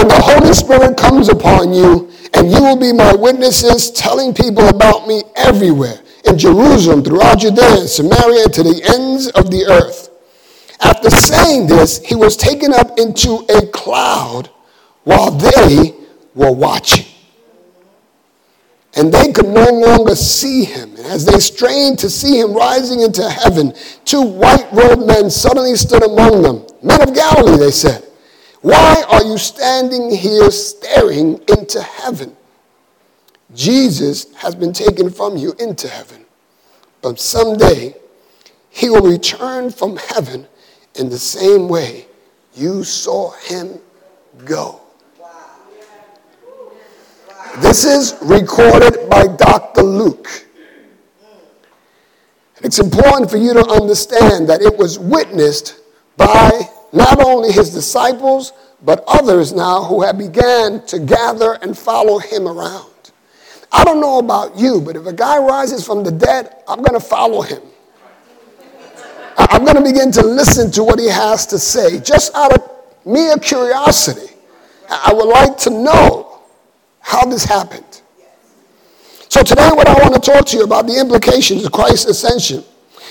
When 0.03 0.09
the 0.09 0.21
Holy 0.21 0.53
Spirit 0.53 0.97
comes 0.97 1.29
upon 1.29 1.73
you, 1.73 2.11
and 2.35 2.51
you 2.51 2.61
will 2.61 2.77
be 2.77 2.93
my 2.93 3.15
witnesses, 3.15 3.93
telling 3.93 4.35
people 4.35 4.67
about 4.69 5.07
me 5.07 5.23
everywhere 5.37 6.01
in 6.25 6.37
Jerusalem, 6.37 7.05
throughout 7.05 7.39
Judea 7.39 7.79
and 7.79 7.89
Samaria, 7.89 8.49
to 8.49 8.65
the 8.65 8.83
ends 8.97 9.29
of 9.29 9.53
the 9.53 9.65
earth. 9.65 10.11
After 10.81 11.09
saying 11.09 11.69
this, 11.69 12.05
he 12.05 12.17
was 12.17 12.37
taken 12.37 12.73
up 12.73 12.99
into 12.99 13.47
a 13.49 13.65
cloud 13.69 14.51
while 15.05 15.31
they 15.31 15.95
were 16.35 16.51
watching. 16.51 17.07
And 18.97 19.15
they 19.15 19.31
could 19.31 19.47
no 19.47 19.71
longer 19.71 20.17
see 20.17 20.65
him. 20.65 20.97
And 20.97 21.07
as 21.07 21.25
they 21.25 21.39
strained 21.39 22.01
to 22.01 22.11
see 22.11 22.41
him 22.41 22.53
rising 22.53 23.03
into 23.03 23.31
heaven, 23.31 23.73
two 24.05 24.23
white 24.23 24.67
robed 24.73 25.07
men 25.07 25.31
suddenly 25.31 25.77
stood 25.77 26.03
among 26.03 26.43
them. 26.43 26.67
Men 26.83 27.09
of 27.09 27.15
Galilee, 27.15 27.57
they 27.57 27.71
said, 27.71 28.09
why 28.63 29.03
are 29.09 29.25
you 29.25 29.39
standing 29.39 30.11
here 30.11 30.51
staring 30.51 31.41
into 31.49 31.83
heaven? 31.83 32.37
Jesus 33.55 34.33
has 34.37 34.55
been 34.55 34.73
taken 34.73 35.11
from 35.11 35.37
you 35.37 35.53
into 35.59 35.89
heaven. 35.89 36.25
But 37.03 37.19
someday 37.19 37.97
he 38.71 38.89
will 38.89 39.03
return 39.03 39.71
from 39.71 39.97
heaven 39.97 40.47
in 40.95 41.11
the 41.11 41.19
same 41.19 41.69
way 41.69 42.07
you 42.55 42.85
saw 42.85 43.33
him 43.33 43.81
go. 44.45 44.81
This 47.59 47.85
is 47.85 48.17
recorded 48.23 49.11
by 49.11 49.27
Dr. 49.27 49.83
Luke. 49.83 50.47
It's 52.63 52.79
important 52.79 53.29
for 53.29 53.39
you 53.39 53.53
to 53.55 53.69
understand 53.69 54.49
that 54.49 54.63
it 54.63 54.79
was 54.79 54.99
witnessed 54.99 55.81
by 56.17 56.71
not 56.93 57.23
only 57.25 57.53
his 57.53 57.71
disciples, 57.73 58.53
but 58.83 59.03
others 59.07 59.53
now 59.53 59.85
who 59.85 60.03
have 60.03 60.19
began 60.19 60.85
to 60.87 60.99
gather 60.99 61.55
and 61.63 61.77
follow 61.77 62.19
him 62.19 62.47
around. 62.47 62.91
I 63.71 63.85
don't 63.85 64.01
know 64.01 64.19
about 64.19 64.57
you, 64.59 64.81
but 64.81 64.97
if 64.97 65.07
a 65.07 65.13
guy 65.13 65.39
rises 65.39 65.87
from 65.87 66.05
the 66.05 66.13
dead, 66.13 66.55
I'm 66.69 66.83
going 66.83 66.99
to 66.99 67.07
follow 67.07 67.41
him. 67.41 67.63
I'm 69.39 69.65
going 69.65 69.77
to 69.77 69.83
begin 69.83 70.13
to 70.13 70.23
listen 70.23 70.71
to 70.73 70.85
what 70.85 70.99
he 70.99 71.09
has 71.09 71.47
to 71.47 71.59
say, 71.59 71.99
just 72.01 72.35
out 72.35 72.53
of 72.53 72.71
mere 73.07 73.39
curiosity. 73.39 74.35
I 74.91 75.13
would 75.15 75.29
like 75.29 75.57
to 75.59 75.71
know 75.71 76.43
how 77.01 77.25
this 77.25 77.45
happened. 77.45 78.03
So 79.31 79.43
today 79.43 79.71
what 79.73 79.89
I 79.89 79.95
want 79.95 80.15
to 80.15 80.21
talk 80.21 80.45
to 80.47 80.59
you 80.59 80.65
about 80.65 80.87
the 80.87 81.01
implications 81.01 81.65
of 81.65 81.73
Christ's 81.73 82.05
ascension. 82.05 82.63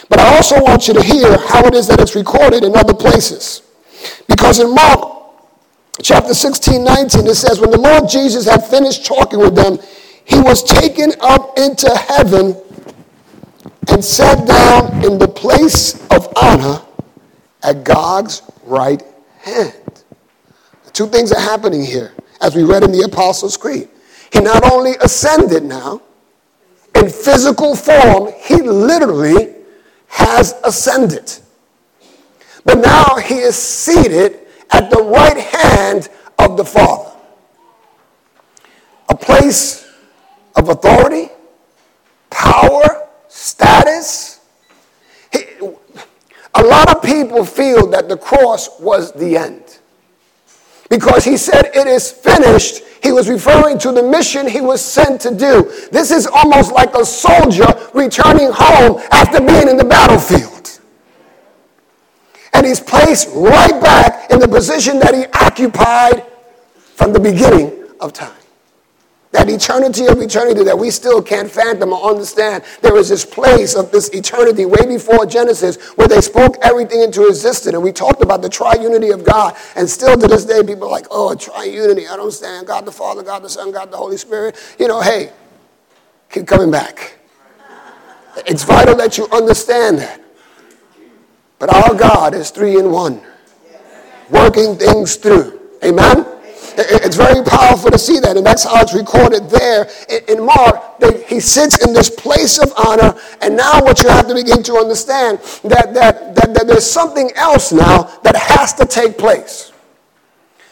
But 0.08 0.20
I 0.20 0.36
also 0.36 0.62
want 0.62 0.88
you 0.88 0.94
to 0.94 1.02
hear 1.02 1.38
how 1.48 1.66
it 1.66 1.74
is 1.74 1.88
that 1.88 2.00
it's 2.00 2.16
recorded 2.16 2.64
in 2.64 2.76
other 2.76 2.94
places. 2.94 3.64
Because 4.28 4.60
in 4.60 4.74
Mark 4.74 5.12
chapter 6.02 6.34
16, 6.34 6.84
19, 6.84 7.28
it 7.28 7.36
says, 7.36 7.60
When 7.60 7.72
the 7.72 7.80
Lord 7.80 8.10
Jesus 8.10 8.48
had 8.48 8.66
finished 8.66 9.06
talking 9.06 9.40
with 9.40 9.56
them, 9.56 9.80
he 10.26 10.40
was 10.40 10.64
taken 10.64 11.14
up 11.22 11.58
into 11.58 11.90
heaven 11.96 12.56
and 13.90 14.04
sat 14.04 14.48
down 14.48 15.04
in 15.04 15.18
the 15.18 15.28
place 15.28 15.96
of 16.10 16.32
honor 16.42 16.82
at 17.64 17.84
God's 17.84 18.42
right 18.64 19.04
hand. 19.42 20.04
Two 20.94 21.08
things 21.08 21.32
are 21.32 21.40
happening 21.40 21.84
here 21.84 22.14
as 22.42 22.56
we 22.56 22.64
read 22.64 22.84
in 22.84 22.92
the 22.92 23.04
Apostles' 23.04 23.58
Creed. 23.58 23.90
He 24.32 24.40
not 24.40 24.72
only 24.72 24.94
ascended 25.02 25.64
now 25.64 26.02
in 26.96 27.10
physical 27.10 27.76
form, 27.76 28.34
he 28.44 28.56
literally 28.56 29.56
has 30.08 30.56
ascended. 30.64 31.32
But 32.64 32.80
now 32.80 33.16
he 33.16 33.36
is 33.36 33.56
seated 33.56 34.40
at 34.72 34.90
the 34.90 35.04
right 35.04 35.38
hand 35.38 36.10
of 36.40 36.58
the 36.58 36.66
Father. 36.66 37.12
A 39.10 39.16
place 39.16 39.88
of 40.56 40.70
authority, 40.70 41.30
power, 42.30 43.08
status. 43.28 44.40
He, 45.32 45.46
a 46.54 46.64
lot 46.64 46.96
of 46.96 47.02
people 47.04 47.46
feel 47.46 47.88
that 47.88 48.10
the 48.10 48.18
cross 48.18 48.80
was 48.80 49.12
the 49.14 49.38
end 49.38 49.80
because 50.90 51.24
he 51.24 51.38
said, 51.38 51.72
It 51.74 51.88
is 51.88 52.12
finished. 52.12 52.84
He 53.02 53.12
was 53.12 53.28
referring 53.28 53.80
to 53.80 53.92
the 53.92 54.04
mission 54.04 54.48
he 54.48 54.62
was 54.62 54.84
sent 54.84 55.22
to 55.22 55.34
do. 55.34 55.64
This 55.92 56.12
is 56.12 56.28
almost 56.28 56.72
like 56.72 56.94
a 56.94 57.04
soldier 57.04 57.66
returning 57.96 58.52
home 58.54 59.02
after 59.12 59.40
being 59.40 59.68
in 59.68 59.78
the 59.78 59.86
battlefield. 59.86 60.71
And 62.62 62.68
he's 62.68 62.80
placed 62.80 63.28
right 63.34 63.82
back 63.82 64.30
in 64.30 64.38
the 64.38 64.48
position 64.48 65.00
that 65.00 65.16
he 65.16 65.26
occupied 65.34 66.24
from 66.94 67.12
the 67.12 67.20
beginning 67.20 67.88
of 68.00 68.14
time. 68.14 68.38
That 69.32 69.50
eternity 69.50 70.06
of 70.06 70.22
eternity 70.22 70.64
that 70.66 70.78
we 70.78 70.92
still 70.92 71.24
can't 71.24 71.50
fathom 71.50 71.92
or 71.92 72.12
understand. 72.12 72.64
There 72.84 72.96
is 72.98 73.10
this 73.10 73.26
place 73.26 73.74
of 73.74 73.92
this 73.92 74.10
eternity 74.10 74.66
way 74.66 74.86
before 74.86 75.26
Genesis 75.26 75.78
where 75.96 76.08
they 76.08 76.22
spoke 76.22 76.58
everything 76.62 77.02
into 77.02 77.26
existence. 77.26 77.74
And 77.74 77.82
we 77.82 77.92
talked 77.92 78.22
about 78.22 78.44
the 78.44 78.50
triunity 78.50 79.12
of 79.12 79.24
God. 79.26 79.58
And 79.76 79.90
still 79.90 80.16
to 80.16 80.28
this 80.28 80.46
day, 80.46 80.62
people 80.62 80.84
are 80.84 80.92
like, 80.92 81.08
oh, 81.10 81.34
triunity. 81.36 82.06
I 82.06 82.16
don't 82.16 82.20
understand. 82.20 82.68
God 82.68 82.86
the 82.86 82.92
Father, 82.92 83.24
God 83.24 83.42
the 83.42 83.50
Son, 83.50 83.72
God 83.72 83.90
the 83.90 83.98
Holy 83.98 84.18
Spirit. 84.18 84.56
You 84.78 84.88
know, 84.88 85.02
hey, 85.02 85.32
keep 86.30 86.46
coming 86.46 86.70
back. 86.70 87.18
It's 88.46 88.64
vital 88.64 88.94
that 88.98 89.18
you 89.18 89.28
understand 89.32 89.98
that. 89.98 90.22
But 91.62 91.76
our 91.76 91.94
God 91.94 92.34
is 92.34 92.50
three 92.50 92.80
in 92.80 92.90
one, 92.90 93.22
working 94.32 94.76
things 94.78 95.16
through. 95.16 95.60
Amen? 95.84 96.26
It's 96.76 97.16
very 97.16 97.46
powerful 97.46 97.92
to 97.92 98.00
see 98.00 98.20
that, 98.20 98.36
and 98.36 98.44
that's 98.44 98.64
how 98.64 98.82
it's 98.82 98.96
recorded 98.96 99.48
there 99.48 99.88
in 100.28 100.44
Mark. 100.44 100.98
That 100.98 101.24
He 101.28 101.40
sits 101.40 101.86
in 101.86 101.94
this 101.94 102.10
place 102.10 102.58
of 102.58 102.74
honor, 102.76 103.14
and 103.44 103.56
now 103.56 103.84
what 103.84 104.02
you 104.02 104.10
have 104.10 104.28
to 104.28 104.34
begin 104.34 104.64
to 104.64 104.74
understand 104.78 105.38
that, 105.64 105.94
that, 105.94 106.34
that, 106.34 106.52
that 106.56 106.66
there's 106.66 106.90
something 106.90 107.30
else 107.36 107.72
now 107.72 108.10
that 108.24 108.36
has 108.36 108.74
to 108.76 108.86
take 108.88 109.20
place. 109.20 109.72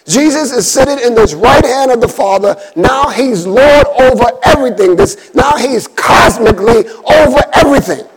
Jesus 0.07 0.51
is 0.51 0.71
sitting 0.71 0.97
in 1.05 1.13
this 1.13 1.35
right 1.35 1.63
hand 1.63 1.91
of 1.91 2.01
the 2.01 2.07
Father. 2.07 2.55
Now 2.75 3.09
he's 3.09 3.45
Lord 3.45 3.85
over 3.85 4.25
everything. 4.43 4.95
This, 4.95 5.35
now 5.35 5.55
he's 5.55 5.87
cosmically 5.87 6.89
over 7.05 7.41
everything 7.53 8.09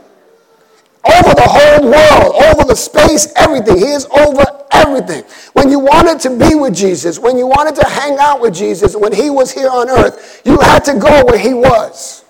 over 1.04 1.34
the 1.34 1.46
whole 1.46 1.90
world, 1.90 2.44
over 2.44 2.64
the 2.64 2.76
space, 2.76 3.32
everything. 3.36 3.78
He 3.78 3.90
is 3.92 4.06
over 4.06 4.44
everything. 4.70 5.24
When 5.52 5.70
you 5.70 5.78
wanted 5.80 6.20
to 6.20 6.30
be 6.38 6.54
with 6.54 6.74
Jesus, 6.74 7.18
when 7.18 7.36
you 7.36 7.46
wanted 7.46 7.74
to 7.76 7.88
hang 7.88 8.18
out 8.18 8.40
with 8.40 8.54
Jesus, 8.54 8.94
when 8.96 9.12
he 9.12 9.30
was 9.30 9.50
here 9.50 9.68
on 9.68 9.90
earth, 9.90 10.42
you 10.44 10.58
had 10.58 10.84
to 10.84 10.94
go 10.94 11.24
where 11.24 11.38
he 11.38 11.54
was. 11.54 12.24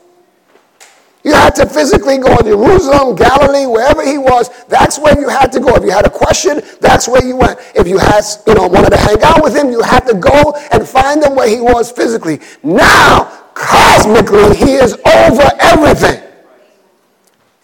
You 1.25 1.33
had 1.33 1.55
to 1.57 1.67
physically 1.67 2.19
go 2.19 2.37
to 2.37 2.43
Jerusalem, 2.43 3.15
Galilee, 3.15 3.67
wherever 3.67 4.05
he 4.05 4.19
was. 4.19 4.51
That's 4.67 4.99
where 4.99 5.19
you 5.21 5.29
had 5.29 5.53
to 5.53 5.61
go. 5.61 5.77
If 5.77 5.85
you 5.85 5.91
had 5.93 6.05
a 6.07 6.11
question, 6.11 6.63
that's 6.81 7.07
where 7.07 7.25
you 7.25 7.37
went. 7.37 7.61
If 7.77 7.87
you 7.87 7.99
had, 7.99 8.25
you 8.47 8.55
know, 8.55 8.67
wanted 8.67 8.91
to 8.91 8.97
hang 8.97 9.23
out 9.23 9.43
with 9.43 9.55
him, 9.55 9.71
you 9.71 9.83
had 9.83 10.01
to 10.07 10.15
go 10.15 10.55
and 10.73 10.87
find 10.87 11.23
him 11.23 11.37
where 11.37 11.49
he 11.49 11.61
was 11.61 11.93
physically. 11.93 12.41
Now, 12.65 13.25
cosmically, 13.55 14.57
he 14.57 14.75
is 14.75 14.95
over 14.95 15.49
everything. 15.61 16.22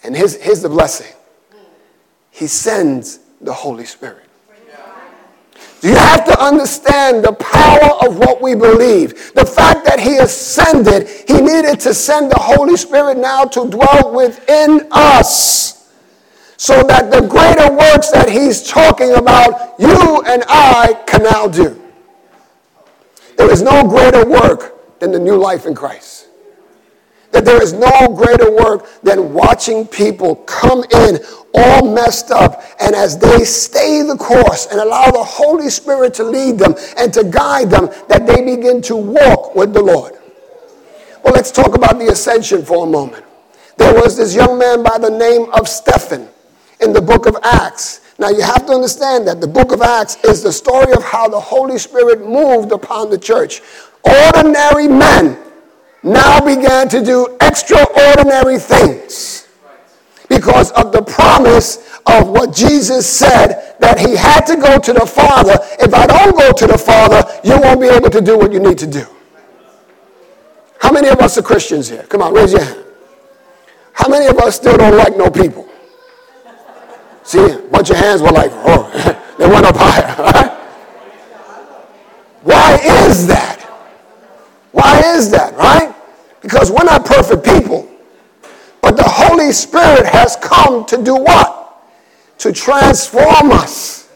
And 0.09 0.17
here's, 0.17 0.37
here's 0.37 0.63
the 0.63 0.71
blessing. 0.71 1.15
He 2.31 2.47
sends 2.47 3.19
the 3.43 3.53
Holy 3.53 3.85
Spirit. 3.85 4.25
You 5.83 5.95
have 5.95 6.25
to 6.25 6.43
understand 6.43 7.23
the 7.23 7.35
power 7.35 8.07
of 8.07 8.17
what 8.17 8.41
we 8.41 8.55
believe. 8.55 9.35
The 9.35 9.45
fact 9.45 9.85
that 9.85 10.01
He 10.01 10.17
ascended, 10.17 11.09
He 11.29 11.43
needed 11.43 11.79
to 11.81 11.93
send 11.93 12.31
the 12.31 12.39
Holy 12.39 12.79
Spirit 12.79 13.19
now 13.19 13.45
to 13.45 13.69
dwell 13.69 14.15
within 14.15 14.89
us. 14.93 15.93
So 16.57 16.83
that 16.85 17.11
the 17.11 17.21
greater 17.29 17.71
works 17.71 18.11
that 18.13 18.31
He's 18.31 18.67
talking 18.67 19.13
about, 19.13 19.79
you 19.79 20.23
and 20.23 20.43
I 20.49 21.05
can 21.07 21.23
now 21.25 21.49
do. 21.49 21.79
There 23.37 23.53
is 23.53 23.61
no 23.61 23.87
greater 23.87 24.25
work 24.25 25.01
than 25.01 25.13
the 25.13 25.21
new 25.21 25.37
life 25.37 25.67
in 25.67 25.75
Christ. 25.75 26.08
That 27.39 27.45
there 27.45 27.63
is 27.63 27.73
no 27.73 28.09
greater 28.09 28.51
work 28.51 29.01
than 29.03 29.33
watching 29.33 29.87
people 29.87 30.35
come 30.35 30.83
in 30.91 31.21
all 31.55 31.95
messed 31.95 32.33
up. 32.33 32.65
And 32.81 32.97
as 32.97 33.17
they 33.17 33.45
stay 33.45 34.03
the 34.03 34.17
course 34.17 34.67
and 34.67 34.81
allow 34.81 35.13
the 35.13 35.23
Holy 35.23 35.71
Spirit 35.71 36.15
to 36.15 36.25
lead 36.25 36.59
them 36.59 36.75
and 36.97 37.15
to 37.15 37.23
guide 37.23 37.71
them, 37.71 37.91
that 38.09 38.27
they 38.27 38.43
begin 38.43 38.83
to 38.83 38.97
walk 38.97 39.55
with 39.55 39.73
the 39.73 39.81
Lord. 39.81 40.15
Well, 41.23 41.33
let's 41.33 41.53
talk 41.53 41.77
about 41.77 42.01
the 42.01 42.09
ascension 42.09 42.65
for 42.65 42.85
a 42.85 42.91
moment. 42.91 43.25
There 43.77 43.95
was 43.95 44.17
this 44.17 44.35
young 44.35 44.59
man 44.59 44.83
by 44.83 44.99
the 44.99 45.09
name 45.11 45.49
of 45.53 45.69
Stephen 45.69 46.29
in 46.81 46.93
the 46.93 47.01
book 47.01 47.27
of 47.27 47.37
Acts. 47.45 48.01
Now, 48.19 48.31
you 48.31 48.43
have 48.43 48.67
to 48.67 48.73
understand 48.73 49.29
that 49.29 49.41
the 49.41 49.47
book 49.47 49.71
of 49.71 49.81
Acts 49.81 50.17
is 50.25 50.43
the 50.43 50.53
story 50.53 50.93
of 50.93 51.05
how 51.05 51.29
the 51.29 51.39
Holy 51.39 51.79
Spirit 51.79 52.29
moved 52.29 52.73
upon 52.73 53.11
the 53.11 53.19
church. 53.19 53.63
Ordinary 54.03 54.89
men 54.89 55.39
now 56.03 56.41
began 56.41 56.89
to 56.89 57.05
do 57.05 57.37
extraordinary 57.41 58.59
things 58.59 59.49
because 60.29 60.71
of 60.73 60.93
the 60.93 61.03
promise 61.03 61.99
of 62.07 62.29
what 62.29 62.55
Jesus 62.55 63.07
said 63.07 63.77
that 63.81 63.99
he 63.99 64.17
had 64.17 64.43
to 64.47 64.57
go 64.57 64.79
to 64.79 64.93
the 64.93 65.07
Father. 65.07 65.59
If 65.81 65.93
I 65.95 66.07
don't 66.07 66.37
go 66.37 66.53
to 66.53 66.67
the 66.67 66.79
Father, 66.79 67.23
you 67.45 67.59
won't 67.61 67.81
be 67.81 67.89
able 67.89 68.11
to 68.11 68.21
do 68.21 68.39
what 68.39 68.53
you 68.53 68.61
need 68.61 68.79
to 68.79 68.87
do. 68.87 69.05
How 70.81 70.93
many 70.93 71.09
of 71.09 71.19
us 71.19 71.37
are 71.39 71.43
Christians 71.43 71.89
here? 71.89 72.05
Come 72.05 72.23
on, 72.23 72.33
raise 72.33 72.53
your 72.53 72.63
hand. 72.63 72.85
How 73.93 74.09
many 74.09 74.27
of 74.27 74.39
us 74.39 74.57
still 74.57 74.77
don't 74.77 74.97
like 74.97 75.17
no 75.17 75.31
people? 75.31 75.69
See, 77.25 77.45
a 77.45 77.59
bunch 77.59 77.91
of 77.91 77.97
hands 77.97 78.23
were 78.23 78.31
like, 78.31 78.51
oh, 78.55 79.35
they 79.39 79.47
went 79.47 79.67
up 79.67 79.77
higher. 79.77 80.55
Right? 82.45 82.81
Why 82.81 83.09
is 83.09 83.27
that? 83.27 83.58
Why 84.73 85.01
is 85.17 85.31
that, 85.31 85.55
right? 85.57 85.95
Because 86.41 86.71
we're 86.71 86.85
not 86.85 87.05
perfect 87.05 87.45
people. 87.45 87.89
But 88.81 88.97
the 88.97 89.05
Holy 89.05 89.53
Spirit 89.53 90.07
has 90.07 90.37
come 90.37 90.87
to 90.87 91.03
do 91.03 91.15
what? 91.15 91.83
To 92.39 92.53
transform 92.53 93.51
us. 93.53 94.09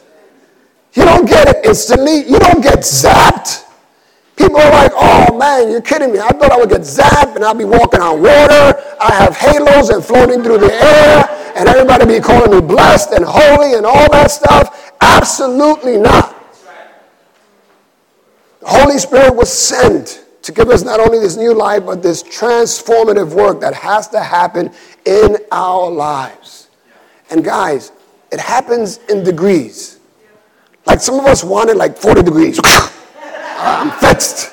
You 0.94 1.04
don't 1.04 1.26
get 1.26 1.48
it 1.48 1.64
instantly. 1.64 2.18
You 2.28 2.38
don't 2.38 2.62
get 2.62 2.80
zapped. 2.80 3.64
People 4.36 4.58
are 4.58 4.70
like, 4.70 4.92
oh 4.94 5.36
man, 5.36 5.70
you're 5.70 5.82
kidding 5.82 6.12
me. 6.12 6.18
I 6.18 6.28
thought 6.28 6.52
I 6.52 6.56
would 6.56 6.70
get 6.70 6.82
zapped 6.82 7.36
and 7.36 7.44
I'd 7.44 7.58
be 7.58 7.64
walking 7.64 8.00
on 8.00 8.22
water. 8.22 8.80
I 9.00 9.14
have 9.14 9.36
halos 9.36 9.90
and 9.90 10.04
floating 10.04 10.42
through 10.42 10.58
the 10.58 10.72
air 10.72 11.52
and 11.56 11.68
everybody 11.68 12.06
be 12.06 12.20
calling 12.20 12.50
me 12.50 12.60
blessed 12.60 13.12
and 13.12 13.24
holy 13.24 13.74
and 13.74 13.84
all 13.84 14.10
that 14.10 14.30
stuff. 14.30 14.92
Absolutely 15.00 15.98
not. 15.98 16.38
The 18.60 18.68
Holy 18.68 18.98
Spirit 18.98 19.34
was 19.34 19.52
sent 19.52 20.24
to 20.42 20.52
give 20.52 20.68
us 20.70 20.82
not 20.82 21.00
only 21.00 21.18
this 21.18 21.36
new 21.36 21.54
life, 21.54 21.86
but 21.86 22.02
this 22.02 22.22
transformative 22.22 23.32
work 23.34 23.60
that 23.60 23.74
has 23.74 24.08
to 24.08 24.20
happen 24.20 24.70
in 25.04 25.36
our 25.52 25.90
lives. 25.90 26.68
And 27.30 27.44
guys, 27.44 27.92
it 28.30 28.40
happens 28.40 28.98
in 29.08 29.22
degrees. 29.24 30.00
Like 30.84 31.00
some 31.00 31.18
of 31.18 31.26
us 31.26 31.44
want 31.44 31.70
it 31.70 31.76
like 31.76 31.96
40 31.96 32.22
degrees. 32.22 32.60
I'm 33.58 33.90
fixed. 33.92 34.52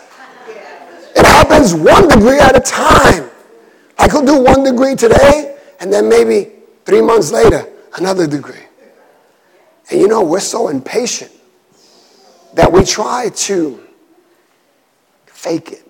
It 1.16 1.26
happens 1.26 1.74
one 1.74 2.08
degree 2.08 2.40
at 2.40 2.56
a 2.56 2.60
time. 2.60 3.30
I 3.98 4.08
could 4.08 4.26
do 4.26 4.42
one 4.42 4.64
degree 4.64 4.96
today, 4.96 5.58
and 5.80 5.92
then 5.92 6.08
maybe 6.08 6.52
three 6.86 7.02
months 7.02 7.32
later, 7.32 7.68
another 7.98 8.28
degree. 8.28 8.64
And 9.90 10.00
you 10.00 10.08
know, 10.08 10.24
we're 10.24 10.40
so 10.40 10.70
impatient 10.70 11.32
that 12.54 12.72
we 12.72 12.86
try 12.86 13.30
to 13.30 13.89
fake 15.40 15.72
it. 15.72 15.88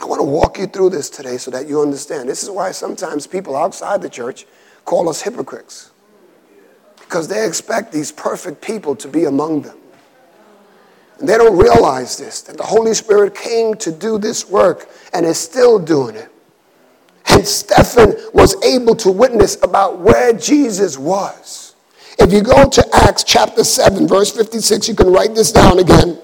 I 0.00 0.04
want 0.06 0.20
to 0.20 0.24
walk 0.24 0.58
you 0.58 0.66
through 0.66 0.90
this 0.90 1.08
today 1.08 1.36
so 1.36 1.50
that 1.52 1.68
you 1.68 1.80
understand. 1.80 2.28
This 2.28 2.42
is 2.42 2.50
why 2.50 2.72
sometimes 2.72 3.26
people 3.26 3.54
outside 3.54 4.02
the 4.02 4.08
church 4.08 4.46
call 4.84 5.08
us 5.08 5.22
hypocrites. 5.22 5.90
Because 6.96 7.28
they 7.28 7.46
expect 7.46 7.92
these 7.92 8.10
perfect 8.10 8.60
people 8.60 8.96
to 8.96 9.06
be 9.06 9.26
among 9.26 9.62
them. 9.62 9.78
And 11.18 11.28
they 11.28 11.36
don't 11.36 11.56
realize 11.56 12.16
this 12.16 12.40
that 12.42 12.56
the 12.56 12.64
Holy 12.64 12.94
Spirit 12.94 13.34
came 13.34 13.74
to 13.74 13.92
do 13.92 14.18
this 14.18 14.48
work 14.48 14.88
and 15.12 15.24
is 15.24 15.38
still 15.38 15.78
doing 15.78 16.16
it. 16.16 16.30
And 17.28 17.46
Stephen 17.46 18.16
was 18.32 18.60
able 18.64 18.96
to 18.96 19.10
witness 19.10 19.56
about 19.62 19.98
where 19.98 20.32
Jesus 20.32 20.98
was. 20.98 21.76
If 22.18 22.32
you 22.32 22.42
go 22.42 22.68
to 22.68 22.88
Acts 22.92 23.22
chapter 23.22 23.62
7, 23.62 24.08
verse 24.08 24.32
56, 24.32 24.88
you 24.88 24.94
can 24.94 25.12
write 25.12 25.34
this 25.34 25.52
down 25.52 25.78
again. 25.78 26.18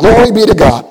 Glory 0.00 0.32
be 0.32 0.46
to 0.46 0.54
God. 0.54 0.86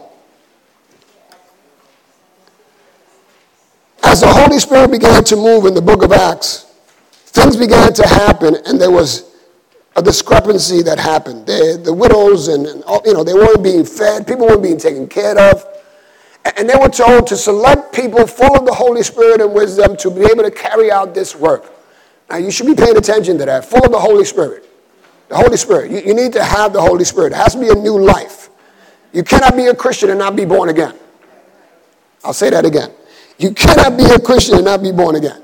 As 4.03 4.21
the 4.21 4.27
Holy 4.27 4.59
Spirit 4.59 4.91
began 4.91 5.23
to 5.23 5.35
move 5.35 5.65
in 5.65 5.73
the 5.73 5.81
book 5.81 6.03
of 6.03 6.11
Acts, 6.11 6.71
things 7.25 7.57
began 7.57 7.91
to 7.91 8.07
happen, 8.07 8.55
and 8.67 8.79
there 8.79 8.91
was 8.91 9.35
a 9.95 10.03
discrepancy 10.03 10.83
that 10.83 10.99
happened. 10.99 11.47
The, 11.47 11.81
the 11.83 11.91
widows 11.91 12.49
and, 12.49 12.67
and 12.67 12.83
you 13.03 13.13
know 13.13 13.23
they 13.23 13.33
weren't 13.33 13.63
being 13.63 13.83
fed, 13.83 14.27
people 14.27 14.45
weren't 14.45 14.61
being 14.61 14.77
taken 14.77 15.07
care 15.07 15.35
of, 15.39 15.65
and 16.55 16.69
they 16.69 16.75
were 16.75 16.87
told 16.87 17.25
to 17.27 17.35
select 17.35 17.91
people 17.91 18.27
full 18.27 18.55
of 18.55 18.67
the 18.67 18.73
Holy 18.73 19.01
Spirit 19.01 19.41
and 19.41 19.51
wisdom 19.55 19.97
to 19.97 20.11
be 20.11 20.21
able 20.21 20.43
to 20.43 20.51
carry 20.51 20.91
out 20.91 21.15
this 21.15 21.35
work. 21.35 21.73
Now 22.29 22.37
you 22.37 22.51
should 22.51 22.67
be 22.67 22.75
paying 22.75 22.95
attention 22.95 23.39
to 23.39 23.45
that. 23.45 23.65
Full 23.65 23.83
of 23.83 23.91
the 23.91 23.99
Holy 23.99 24.23
Spirit. 24.23 24.69
The 25.29 25.35
Holy 25.35 25.57
Spirit. 25.57 25.89
You, 25.89 25.97
you 25.97 26.13
need 26.13 26.31
to 26.33 26.43
have 26.43 26.73
the 26.73 26.81
Holy 26.81 27.05
Spirit. 27.05 27.33
It 27.33 27.37
has 27.37 27.53
to 27.53 27.59
be 27.59 27.69
a 27.69 27.75
new 27.75 27.99
life. 27.99 28.38
You 29.11 29.23
cannot 29.23 29.55
be 29.55 29.65
a 29.67 29.75
Christian 29.75 30.09
and 30.09 30.19
not 30.19 30.35
be 30.35 30.45
born 30.45 30.69
again. 30.69 30.95
I'll 32.23 32.33
say 32.33 32.49
that 32.49 32.65
again. 32.65 32.91
You 33.37 33.51
cannot 33.51 33.97
be 33.97 34.03
a 34.05 34.19
Christian 34.19 34.55
and 34.55 34.65
not 34.65 34.83
be 34.83 34.91
born 34.91 35.15
again. 35.15 35.41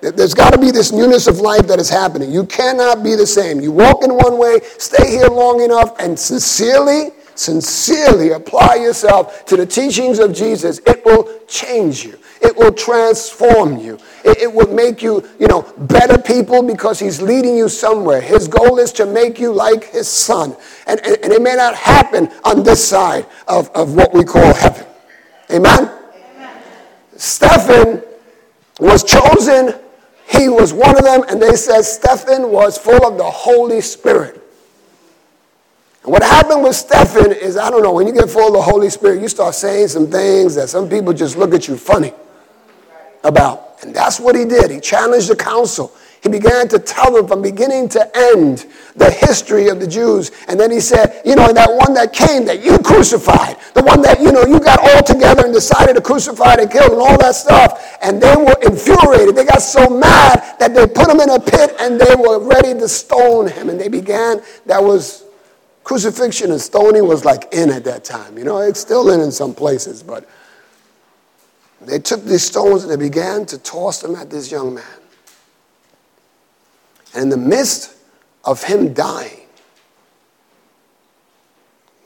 There's 0.00 0.34
got 0.34 0.52
to 0.52 0.58
be 0.58 0.70
this 0.70 0.92
newness 0.92 1.26
of 1.26 1.40
life 1.40 1.66
that 1.66 1.80
is 1.80 1.88
happening. 1.88 2.30
You 2.30 2.44
cannot 2.44 3.02
be 3.02 3.14
the 3.14 3.26
same. 3.26 3.60
You 3.60 3.72
walk 3.72 4.04
in 4.04 4.14
one 4.14 4.38
way, 4.38 4.60
stay 4.78 5.10
here 5.10 5.26
long 5.28 5.62
enough, 5.62 5.98
and 5.98 6.18
sincerely, 6.18 7.10
sincerely 7.34 8.32
apply 8.32 8.76
yourself 8.76 9.44
to 9.46 9.56
the 9.56 9.66
teachings 9.66 10.18
of 10.18 10.34
Jesus. 10.34 10.80
It 10.86 11.04
will 11.04 11.40
change 11.48 12.04
you. 12.04 12.18
It 12.42 12.56
will 12.56 12.72
transform 12.72 13.78
you. 13.78 13.98
It, 14.26 14.38
it, 14.38 14.52
will 14.52 14.66
make 14.74 15.02
you, 15.02 15.24
you 15.38 15.46
know, 15.46 15.62
better 15.78 16.18
people 16.18 16.60
because 16.60 16.98
he's 16.98 17.22
leading 17.22 17.56
you 17.56 17.68
somewhere. 17.68 18.20
His 18.20 18.48
goal 18.48 18.80
is 18.80 18.92
to 18.94 19.06
make 19.06 19.38
you 19.38 19.52
like 19.52 19.84
his 19.84 20.08
son. 20.08 20.56
And, 20.88 20.98
and, 21.06 21.16
and 21.22 21.32
it 21.32 21.40
may 21.40 21.54
not 21.54 21.76
happen 21.76 22.28
on 22.44 22.64
this 22.64 22.86
side 22.86 23.24
of, 23.46 23.70
of 23.70 23.94
what 23.94 24.12
we 24.12 24.24
call 24.24 24.52
heaven. 24.52 24.84
Amen? 25.50 25.88
Amen? 26.34 26.62
Stephen 27.16 28.02
was 28.80 29.04
chosen. 29.04 29.78
He 30.28 30.48
was 30.48 30.72
one 30.72 30.98
of 30.98 31.04
them. 31.04 31.22
And 31.28 31.40
they 31.40 31.54
said 31.54 31.82
Stephen 31.82 32.50
was 32.50 32.76
full 32.76 33.06
of 33.06 33.16
the 33.18 33.30
Holy 33.30 33.80
Spirit. 33.80 34.42
What 36.02 36.24
happened 36.24 36.64
with 36.64 36.74
Stephen 36.74 37.30
is, 37.30 37.56
I 37.56 37.70
don't 37.70 37.84
know, 37.84 37.92
when 37.92 38.08
you 38.08 38.12
get 38.12 38.28
full 38.28 38.48
of 38.48 38.54
the 38.54 38.62
Holy 38.62 38.90
Spirit, 38.90 39.22
you 39.22 39.28
start 39.28 39.54
saying 39.54 39.86
some 39.86 40.08
things 40.08 40.56
that 40.56 40.68
some 40.68 40.88
people 40.88 41.12
just 41.12 41.36
look 41.36 41.54
at 41.54 41.68
you 41.68 41.76
funny 41.76 42.12
about. 43.22 43.65
And 43.82 43.94
that's 43.94 44.18
what 44.18 44.34
he 44.34 44.44
did. 44.44 44.70
He 44.70 44.80
challenged 44.80 45.28
the 45.28 45.36
council. 45.36 45.94
He 46.22 46.28
began 46.28 46.66
to 46.68 46.78
tell 46.78 47.12
them 47.12 47.28
from 47.28 47.42
beginning 47.42 47.88
to 47.90 48.10
end 48.16 48.66
the 48.96 49.10
history 49.10 49.68
of 49.68 49.78
the 49.78 49.86
Jews. 49.86 50.32
And 50.48 50.58
then 50.58 50.70
he 50.72 50.80
said, 50.80 51.20
you 51.24 51.36
know, 51.36 51.52
that 51.52 51.68
one 51.70 51.94
that 51.94 52.12
came 52.12 52.44
that 52.46 52.64
you 52.64 52.78
crucified, 52.78 53.56
the 53.74 53.82
one 53.82 54.02
that, 54.02 54.20
you 54.20 54.32
know, 54.32 54.44
you 54.44 54.58
got 54.58 54.80
all 54.80 55.02
together 55.02 55.44
and 55.44 55.54
decided 55.54 55.94
to 55.94 56.00
crucify 56.00 56.54
and 56.54 56.70
kill 56.70 56.90
and 56.90 57.00
all 57.00 57.16
that 57.18 57.34
stuff. 57.34 57.96
And 58.02 58.20
they 58.20 58.34
were 58.34 58.56
infuriated. 58.62 59.36
They 59.36 59.44
got 59.44 59.62
so 59.62 59.88
mad 59.88 60.56
that 60.58 60.74
they 60.74 60.86
put 60.86 61.08
him 61.08 61.20
in 61.20 61.30
a 61.30 61.38
pit 61.38 61.76
and 61.78 62.00
they 62.00 62.14
were 62.16 62.40
ready 62.40 62.74
to 62.74 62.88
stone 62.88 63.46
him. 63.46 63.68
And 63.68 63.80
they 63.80 63.88
began, 63.88 64.42
that 64.64 64.82
was 64.82 65.26
crucifixion 65.84 66.50
and 66.50 66.60
stoning 66.60 67.06
was 67.06 67.24
like 67.24 67.46
in 67.52 67.70
at 67.70 67.84
that 67.84 68.02
time. 68.02 68.36
You 68.36 68.42
know, 68.42 68.58
it's 68.58 68.80
still 68.80 69.10
in 69.12 69.20
in 69.20 69.30
some 69.30 69.54
places, 69.54 70.02
but 70.02 70.28
they 71.86 71.98
took 71.98 72.24
these 72.24 72.42
stones 72.42 72.82
and 72.82 72.90
they 72.90 72.96
began 72.96 73.46
to 73.46 73.58
toss 73.58 74.00
them 74.00 74.16
at 74.16 74.28
this 74.28 74.50
young 74.50 74.74
man. 74.74 74.84
And 77.14 77.24
in 77.24 77.28
the 77.28 77.36
midst 77.36 77.96
of 78.44 78.62
him 78.64 78.92
dying, 78.92 79.46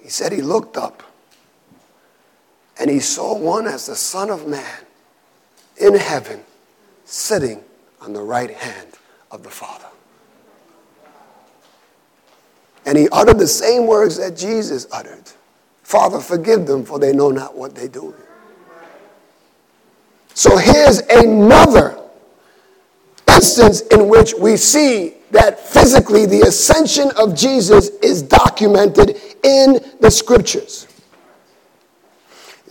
he 0.02 0.08
said 0.08 0.32
he 0.32 0.42
looked 0.42 0.76
up 0.76 1.02
and 2.78 2.90
he 2.90 3.00
saw 3.00 3.36
one 3.36 3.66
as 3.66 3.86
the 3.86 3.96
Son 3.96 4.30
of 4.30 4.46
Man 4.46 4.84
in 5.78 5.94
heaven 5.94 6.40
sitting 7.04 7.62
on 8.00 8.12
the 8.12 8.22
right 8.22 8.50
hand 8.50 8.88
of 9.30 9.42
the 9.42 9.50
Father. 9.50 9.86
And 12.86 12.96
he 12.96 13.08
uttered 13.10 13.38
the 13.38 13.46
same 13.46 13.86
words 13.86 14.16
that 14.16 14.36
Jesus 14.36 14.86
uttered 14.92 15.24
Father, 15.82 16.20
forgive 16.20 16.66
them, 16.66 16.84
for 16.84 17.00
they 17.00 17.12
know 17.12 17.32
not 17.32 17.56
what 17.56 17.74
they 17.74 17.88
do. 17.88 18.14
So 20.40 20.56
here's 20.56 21.00
another 21.00 22.00
instance 23.28 23.82
in 23.82 24.08
which 24.08 24.32
we 24.32 24.56
see 24.56 25.16
that 25.32 25.60
physically 25.60 26.24
the 26.24 26.40
ascension 26.40 27.10
of 27.18 27.34
Jesus 27.34 27.90
is 28.02 28.22
documented 28.22 29.20
in 29.42 29.80
the 30.00 30.10
scriptures. 30.10 30.86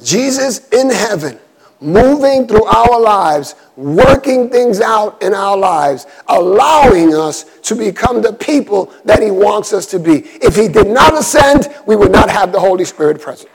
Jesus 0.03 0.67
in 0.69 0.89
heaven, 0.89 1.37
moving 1.79 2.47
through 2.47 2.65
our 2.65 2.99
lives, 2.99 3.53
working 3.75 4.49
things 4.49 4.81
out 4.81 5.21
in 5.21 5.35
our 5.35 5.55
lives, 5.55 6.07
allowing 6.27 7.13
us 7.13 7.43
to 7.59 7.75
become 7.75 8.23
the 8.23 8.33
people 8.33 8.91
that 9.05 9.21
He 9.21 9.29
wants 9.29 9.73
us 9.73 9.85
to 9.85 9.99
be. 9.99 10.21
If 10.41 10.55
He 10.55 10.69
did 10.69 10.87
not 10.87 11.15
ascend, 11.15 11.71
we 11.85 11.95
would 11.95 12.11
not 12.11 12.31
have 12.31 12.51
the 12.51 12.59
Holy 12.59 12.83
Spirit 12.83 13.21
present. 13.21 13.51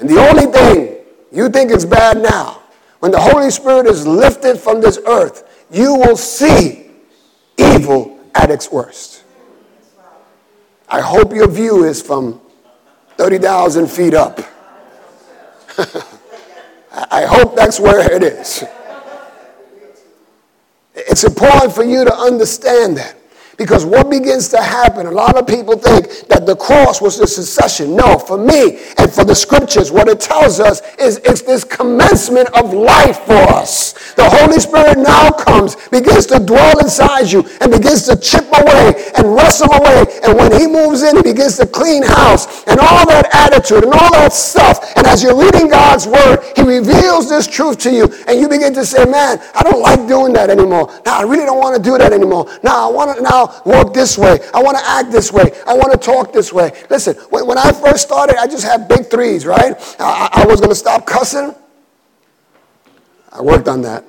And 0.00 0.08
the 0.08 0.18
only 0.28 0.46
thing 0.46 0.99
you 1.32 1.48
think 1.48 1.70
it's 1.70 1.84
bad 1.84 2.18
now, 2.18 2.62
when 3.00 3.12
the 3.12 3.20
Holy 3.20 3.50
Spirit 3.50 3.86
is 3.86 4.06
lifted 4.06 4.58
from 4.58 4.80
this 4.80 4.98
earth, 5.06 5.66
you 5.70 5.94
will 5.94 6.16
see 6.16 6.90
evil 7.56 8.18
at 8.34 8.50
its 8.50 8.70
worst. 8.70 9.24
I 10.88 11.00
hope 11.00 11.32
your 11.32 11.48
view 11.48 11.84
is 11.84 12.02
from 12.02 12.40
30,000 13.16 13.86
feet 13.86 14.14
up. 14.14 14.40
I 16.92 17.24
hope 17.24 17.54
that's 17.54 17.78
where 17.78 18.12
it 18.12 18.22
is. 18.22 18.64
It's 20.94 21.22
important 21.24 21.72
for 21.72 21.84
you 21.84 22.04
to 22.04 22.14
understand 22.14 22.96
that. 22.96 23.19
Because 23.60 23.84
what 23.84 24.08
begins 24.08 24.48
to 24.48 24.56
happen, 24.56 25.04
a 25.04 25.10
lot 25.10 25.36
of 25.36 25.46
people 25.46 25.76
think 25.76 26.26
that 26.28 26.46
the 26.46 26.56
cross 26.56 27.02
was 27.02 27.18
the 27.18 27.26
secession. 27.26 27.94
No, 27.94 28.18
for 28.18 28.38
me 28.38 28.80
and 28.96 29.12
for 29.12 29.22
the 29.22 29.34
scriptures, 29.34 29.92
what 29.92 30.08
it 30.08 30.18
tells 30.18 30.60
us 30.60 30.80
is 30.98 31.18
it's 31.26 31.42
this 31.42 31.62
commencement 31.62 32.48
of 32.56 32.72
life 32.72 33.18
for 33.26 33.36
us. 33.52 34.14
The 34.14 34.24
Holy 34.24 34.58
Spirit 34.60 34.96
now 34.96 35.28
comes, 35.28 35.76
begins 35.90 36.24
to 36.32 36.38
dwell 36.40 36.78
inside 36.78 37.30
you, 37.30 37.44
and 37.60 37.70
begins 37.70 38.04
to 38.08 38.16
chip 38.16 38.46
away 38.48 38.94
and 39.18 39.34
wrestle 39.34 39.70
away. 39.70 40.06
And 40.24 40.38
when 40.38 40.58
He 40.58 40.66
moves 40.66 41.02
in, 41.02 41.16
He 41.16 41.22
begins 41.22 41.58
to 41.58 41.66
clean 41.66 42.02
house 42.02 42.64
and 42.64 42.80
all 42.80 43.04
that 43.12 43.28
attitude 43.34 43.84
and 43.84 43.92
all 43.92 44.12
that 44.12 44.32
stuff. 44.32 44.96
And 44.96 45.06
as 45.06 45.22
you're 45.22 45.36
reading 45.36 45.68
God's 45.68 46.06
Word, 46.06 46.40
He 46.56 46.62
reveals 46.62 47.28
this 47.28 47.46
truth 47.46 47.76
to 47.80 47.92
you, 47.92 48.08
and 48.26 48.40
you 48.40 48.48
begin 48.48 48.72
to 48.72 48.86
say, 48.86 49.04
Man, 49.04 49.36
I 49.54 49.62
don't 49.62 49.82
like 49.82 50.08
doing 50.08 50.32
that 50.32 50.48
anymore. 50.48 50.88
Now, 51.04 51.20
I 51.20 51.22
really 51.24 51.44
don't 51.44 51.58
want 51.58 51.76
to 51.76 51.82
do 51.82 51.98
that 51.98 52.14
anymore. 52.14 52.48
Now, 52.62 52.88
I 52.88 52.90
want 52.90 53.18
to 53.18 53.22
now 53.22 53.49
walk 53.64 53.94
this 53.94 54.16
way. 54.18 54.38
I 54.54 54.62
want 54.62 54.78
to 54.78 54.84
act 54.84 55.10
this 55.10 55.32
way. 55.32 55.52
I 55.66 55.74
want 55.74 55.92
to 55.92 55.98
talk 55.98 56.32
this 56.32 56.52
way. 56.52 56.72
Listen, 56.88 57.14
when, 57.30 57.58
I 57.58 57.72
first 57.72 58.06
started, 58.06 58.36
I 58.38 58.46
just 58.46 58.64
had 58.64 58.88
big 58.88 59.06
threes, 59.10 59.46
right? 59.46 59.74
I, 59.98 60.42
I 60.42 60.46
was 60.46 60.60
going 60.60 60.70
to 60.70 60.76
stop 60.76 61.06
cussing. 61.06 61.54
I 63.32 63.40
worked 63.42 63.68
on 63.68 63.82
that. 63.82 64.04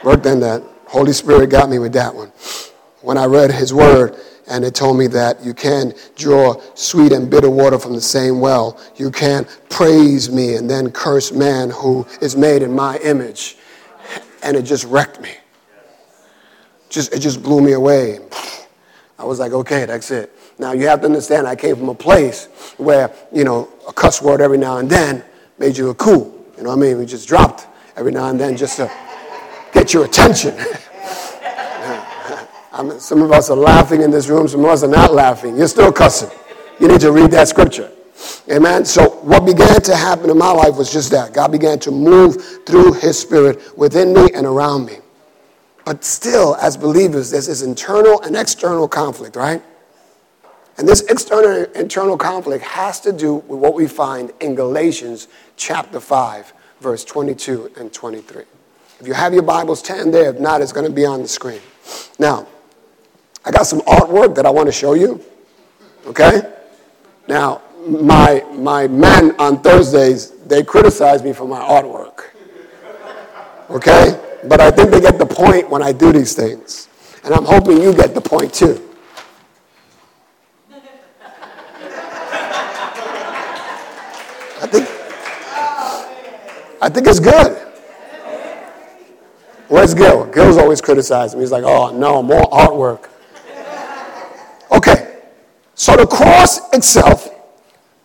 worked 0.04 0.26
on 0.26 0.40
that. 0.40 0.62
Holy 0.86 1.12
Spirit 1.12 1.50
got 1.50 1.70
me 1.70 1.78
with 1.78 1.92
that 1.94 2.14
one. 2.14 2.32
When 3.00 3.18
I 3.18 3.24
read 3.26 3.50
His 3.50 3.74
Word, 3.74 4.16
and 4.48 4.64
it 4.64 4.74
told 4.74 4.98
me 4.98 5.06
that 5.06 5.42
you 5.44 5.54
can 5.54 5.94
draw 6.16 6.60
sweet 6.74 7.12
and 7.12 7.30
bitter 7.30 7.48
water 7.48 7.78
from 7.78 7.94
the 7.94 8.00
same 8.00 8.40
well. 8.40 8.78
You 8.96 9.10
can 9.10 9.46
praise 9.70 10.30
me 10.30 10.56
and 10.56 10.68
then 10.68 10.90
curse 10.90 11.32
man 11.32 11.70
who 11.70 12.06
is 12.20 12.36
made 12.36 12.62
in 12.62 12.72
my 12.72 12.98
image. 12.98 13.56
And 14.42 14.56
it 14.56 14.62
just 14.62 14.84
wrecked 14.84 15.20
me 15.20 15.36
just, 16.92 17.12
it 17.12 17.20
just 17.20 17.42
blew 17.42 17.60
me 17.60 17.72
away. 17.72 18.20
I 19.18 19.24
was 19.24 19.38
like, 19.38 19.52
okay, 19.52 19.84
that's 19.84 20.10
it. 20.10 20.32
Now 20.58 20.72
you 20.72 20.86
have 20.86 21.00
to 21.00 21.06
understand, 21.06 21.46
I 21.46 21.56
came 21.56 21.76
from 21.76 21.88
a 21.88 21.94
place 21.94 22.46
where, 22.76 23.12
you 23.32 23.44
know, 23.44 23.68
a 23.88 23.92
cuss 23.92 24.20
word 24.22 24.40
every 24.40 24.58
now 24.58 24.78
and 24.78 24.88
then 24.88 25.24
made 25.58 25.76
you 25.76 25.86
look 25.86 25.98
cool. 25.98 26.46
You 26.56 26.64
know 26.64 26.70
what 26.70 26.76
I 26.76 26.80
mean? 26.80 26.98
We 26.98 27.06
just 27.06 27.26
dropped 27.26 27.66
every 27.96 28.12
now 28.12 28.28
and 28.28 28.38
then 28.38 28.56
just 28.56 28.76
to 28.76 28.90
get 29.72 29.94
your 29.94 30.04
attention. 30.04 30.54
I 32.74 32.98
some 32.98 33.20
of 33.20 33.32
us 33.32 33.50
are 33.50 33.56
laughing 33.56 34.00
in 34.02 34.10
this 34.10 34.28
room, 34.28 34.48
some 34.48 34.64
of 34.64 34.70
us 34.70 34.82
are 34.82 34.88
not 34.88 35.12
laughing. 35.12 35.56
You're 35.56 35.68
still 35.68 35.92
cussing. 35.92 36.30
You 36.80 36.88
need 36.88 37.00
to 37.02 37.12
read 37.12 37.30
that 37.32 37.48
scripture. 37.48 37.90
Amen. 38.50 38.84
So, 38.84 39.10
what 39.22 39.44
began 39.44 39.80
to 39.82 39.96
happen 39.96 40.30
in 40.30 40.38
my 40.38 40.50
life 40.50 40.76
was 40.76 40.90
just 40.92 41.10
that. 41.10 41.34
God 41.34 41.52
began 41.52 41.78
to 41.80 41.90
move 41.90 42.64
through 42.66 42.94
His 42.94 43.18
Spirit 43.18 43.76
within 43.76 44.14
me 44.14 44.30
and 44.34 44.46
around 44.46 44.86
me. 44.86 45.01
But 45.84 46.04
still, 46.04 46.56
as 46.56 46.76
believers, 46.76 47.30
there's 47.30 47.48
this 47.48 47.62
internal 47.62 48.22
and 48.22 48.36
external 48.36 48.86
conflict, 48.88 49.36
right? 49.36 49.62
And 50.78 50.88
this 50.88 51.02
external 51.02 51.64
and 51.64 51.76
internal 51.76 52.16
conflict 52.16 52.64
has 52.64 53.00
to 53.00 53.12
do 53.12 53.36
with 53.36 53.58
what 53.58 53.74
we 53.74 53.86
find 53.86 54.32
in 54.40 54.54
Galatians 54.54 55.28
chapter 55.56 56.00
5, 56.00 56.52
verse 56.80 57.04
22 57.04 57.72
and 57.76 57.92
23. 57.92 58.44
If 59.00 59.06
you 59.06 59.14
have 59.14 59.34
your 59.34 59.42
Bibles, 59.42 59.82
turn 59.82 60.12
there. 60.12 60.30
If 60.30 60.40
not, 60.40 60.60
it's 60.60 60.72
going 60.72 60.86
to 60.86 60.92
be 60.92 61.04
on 61.04 61.22
the 61.22 61.28
screen. 61.28 61.60
Now, 62.18 62.46
I 63.44 63.50
got 63.50 63.66
some 63.66 63.80
artwork 63.80 64.36
that 64.36 64.46
I 64.46 64.50
want 64.50 64.66
to 64.66 64.72
show 64.72 64.94
you. 64.94 65.20
Okay? 66.06 66.42
Now, 67.26 67.62
my, 67.86 68.44
my 68.52 68.86
men 68.86 69.34
on 69.40 69.60
Thursdays, 69.60 70.30
they 70.46 70.62
criticize 70.62 71.22
me 71.22 71.32
for 71.32 71.48
my 71.48 71.60
artwork. 71.60 72.26
Okay? 73.70 74.21
But 74.44 74.60
I 74.60 74.70
think 74.70 74.90
they 74.90 75.00
get 75.00 75.18
the 75.18 75.26
point 75.26 75.70
when 75.70 75.82
I 75.82 75.92
do 75.92 76.12
these 76.12 76.34
things. 76.34 76.88
And 77.24 77.32
I'm 77.32 77.44
hoping 77.44 77.80
you 77.80 77.94
get 77.94 78.14
the 78.14 78.20
point 78.20 78.52
too. 78.52 78.88
I 84.60 84.66
think, 84.66 84.88
I 86.82 86.88
think 86.88 87.06
it's 87.06 87.20
good. 87.20 87.58
Where's 89.68 89.94
Gil? 89.94 90.26
Gil's 90.26 90.58
always 90.58 90.80
criticizing 90.80 91.38
me. 91.38 91.44
He's 91.44 91.52
like, 91.52 91.64
oh, 91.64 91.96
no, 91.96 92.22
more 92.22 92.42
artwork. 92.50 93.08
Okay, 94.70 95.18
so 95.74 95.96
the 95.96 96.06
cross 96.06 96.72
itself, 96.74 97.28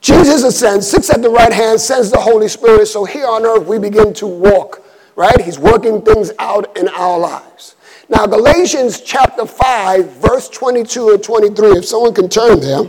Jesus 0.01 0.43
ascends, 0.43 0.87
sits 0.87 1.09
at 1.09 1.21
the 1.21 1.29
right 1.29 1.51
hand, 1.51 1.79
sends 1.81 2.11
the 2.11 2.19
Holy 2.19 2.47
Spirit. 2.47 2.85
So 2.87 3.05
here 3.05 3.25
on 3.25 3.45
earth, 3.45 3.65
we 3.67 3.79
begin 3.79 4.13
to 4.15 4.27
walk 4.27 4.83
right? 5.17 5.41
He's 5.41 5.57
working 5.59 6.01
things 6.03 6.31
out 6.37 6.77
in 6.77 6.87
our 6.89 7.17
lives. 7.17 7.75
Now, 8.07 8.25
Galatians 8.27 9.01
chapter 9.01 9.45
5, 9.45 10.11
verse 10.11 10.47
22 10.47 11.09
or 11.09 11.17
23, 11.17 11.71
if 11.71 11.85
someone 11.85 12.13
can 12.13 12.29
turn 12.29 12.61
there, 12.61 12.83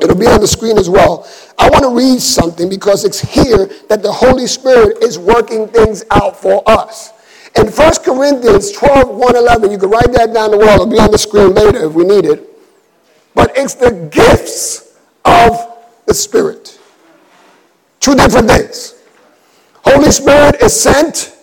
it'll 0.00 0.16
be 0.16 0.28
on 0.28 0.40
the 0.40 0.46
screen 0.46 0.78
as 0.78 0.88
well. 0.88 1.28
I 1.58 1.68
want 1.68 1.82
to 1.82 1.94
read 1.94 2.20
something 2.20 2.70
because 2.70 3.04
it's 3.04 3.20
here 3.20 3.68
that 3.88 4.00
the 4.00 4.12
Holy 4.12 4.46
Spirit 4.46 5.02
is 5.02 5.18
working 5.18 5.66
things 5.68 6.04
out 6.12 6.40
for 6.40 6.62
us. 6.66 7.12
In 7.56 7.66
1 7.66 7.92
Corinthians 8.04 8.70
12, 8.70 9.08
1, 9.08 9.36
11, 9.36 9.72
you 9.72 9.76
can 9.76 9.90
write 9.90 10.12
that 10.12 10.32
down 10.32 10.52
the 10.52 10.56
wall. 10.56 10.74
It'll 10.74 10.86
be 10.86 11.00
on 11.00 11.10
the 11.10 11.18
screen 11.18 11.52
later 11.52 11.84
if 11.84 11.92
we 11.92 12.04
need 12.04 12.26
it. 12.26 12.48
But 13.34 13.52
it's 13.56 13.74
the 13.74 14.08
gifts 14.12 14.96
of 15.24 15.78
the 16.06 16.14
Spirit. 16.14 16.78
Two 17.98 18.14
different 18.14 18.48
things. 18.48 18.94
Holy 19.84 20.12
Spirit 20.12 20.62
is 20.62 20.80
sent 20.80 21.36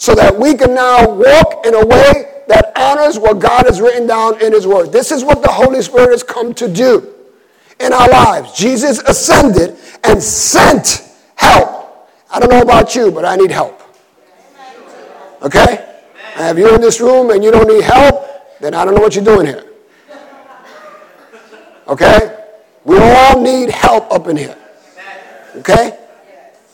so 0.00 0.14
that 0.14 0.34
we 0.34 0.54
can 0.54 0.74
now 0.74 1.06
walk 1.10 1.66
in 1.66 1.74
a 1.74 1.84
way 1.84 2.42
that 2.48 2.72
honors 2.74 3.18
what 3.18 3.38
God 3.38 3.66
has 3.66 3.82
written 3.82 4.06
down 4.06 4.40
in 4.40 4.50
His 4.50 4.66
Word. 4.66 4.92
This 4.92 5.12
is 5.12 5.22
what 5.22 5.42
the 5.42 5.50
Holy 5.50 5.82
Spirit 5.82 6.08
has 6.08 6.22
come 6.22 6.54
to 6.54 6.72
do 6.72 7.12
in 7.78 7.92
our 7.92 8.08
lives. 8.08 8.54
Jesus 8.54 9.00
ascended 9.00 9.76
and 10.02 10.22
sent 10.22 11.06
help. 11.36 12.08
I 12.30 12.40
don't 12.40 12.48
know 12.50 12.62
about 12.62 12.94
you, 12.94 13.12
but 13.12 13.26
I 13.26 13.36
need 13.36 13.50
help. 13.50 13.82
Okay? 15.42 15.86
And 16.34 16.56
if 16.56 16.64
you're 16.64 16.74
in 16.74 16.80
this 16.80 16.98
room 17.02 17.28
and 17.28 17.44
you 17.44 17.50
don't 17.50 17.68
need 17.68 17.84
help, 17.84 18.24
then 18.58 18.72
I 18.72 18.86
don't 18.86 18.94
know 18.94 19.02
what 19.02 19.14
you're 19.14 19.22
doing 19.22 19.46
here. 19.46 19.66
Okay? 21.88 22.42
We 22.84 22.96
all 22.96 23.42
need 23.42 23.68
help 23.68 24.10
up 24.10 24.28
in 24.28 24.38
here. 24.38 24.56
Okay? 25.56 25.98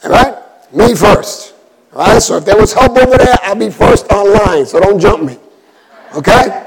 All 0.05 0.11
right? 0.11 0.73
Me 0.73 0.95
first. 0.95 1.56
All 1.97 2.05
right, 2.05 2.21
so 2.21 2.37
if 2.37 2.45
there 2.45 2.59
was 2.59 2.75
help 2.75 2.95
over 2.99 3.17
there, 3.17 3.35
I'll 3.43 3.55
be 3.55 3.71
first 3.71 4.13
online, 4.13 4.67
so 4.67 4.79
don't 4.81 5.01
jump 5.01 5.23
me. 5.23 5.39
Okay? 6.15 6.63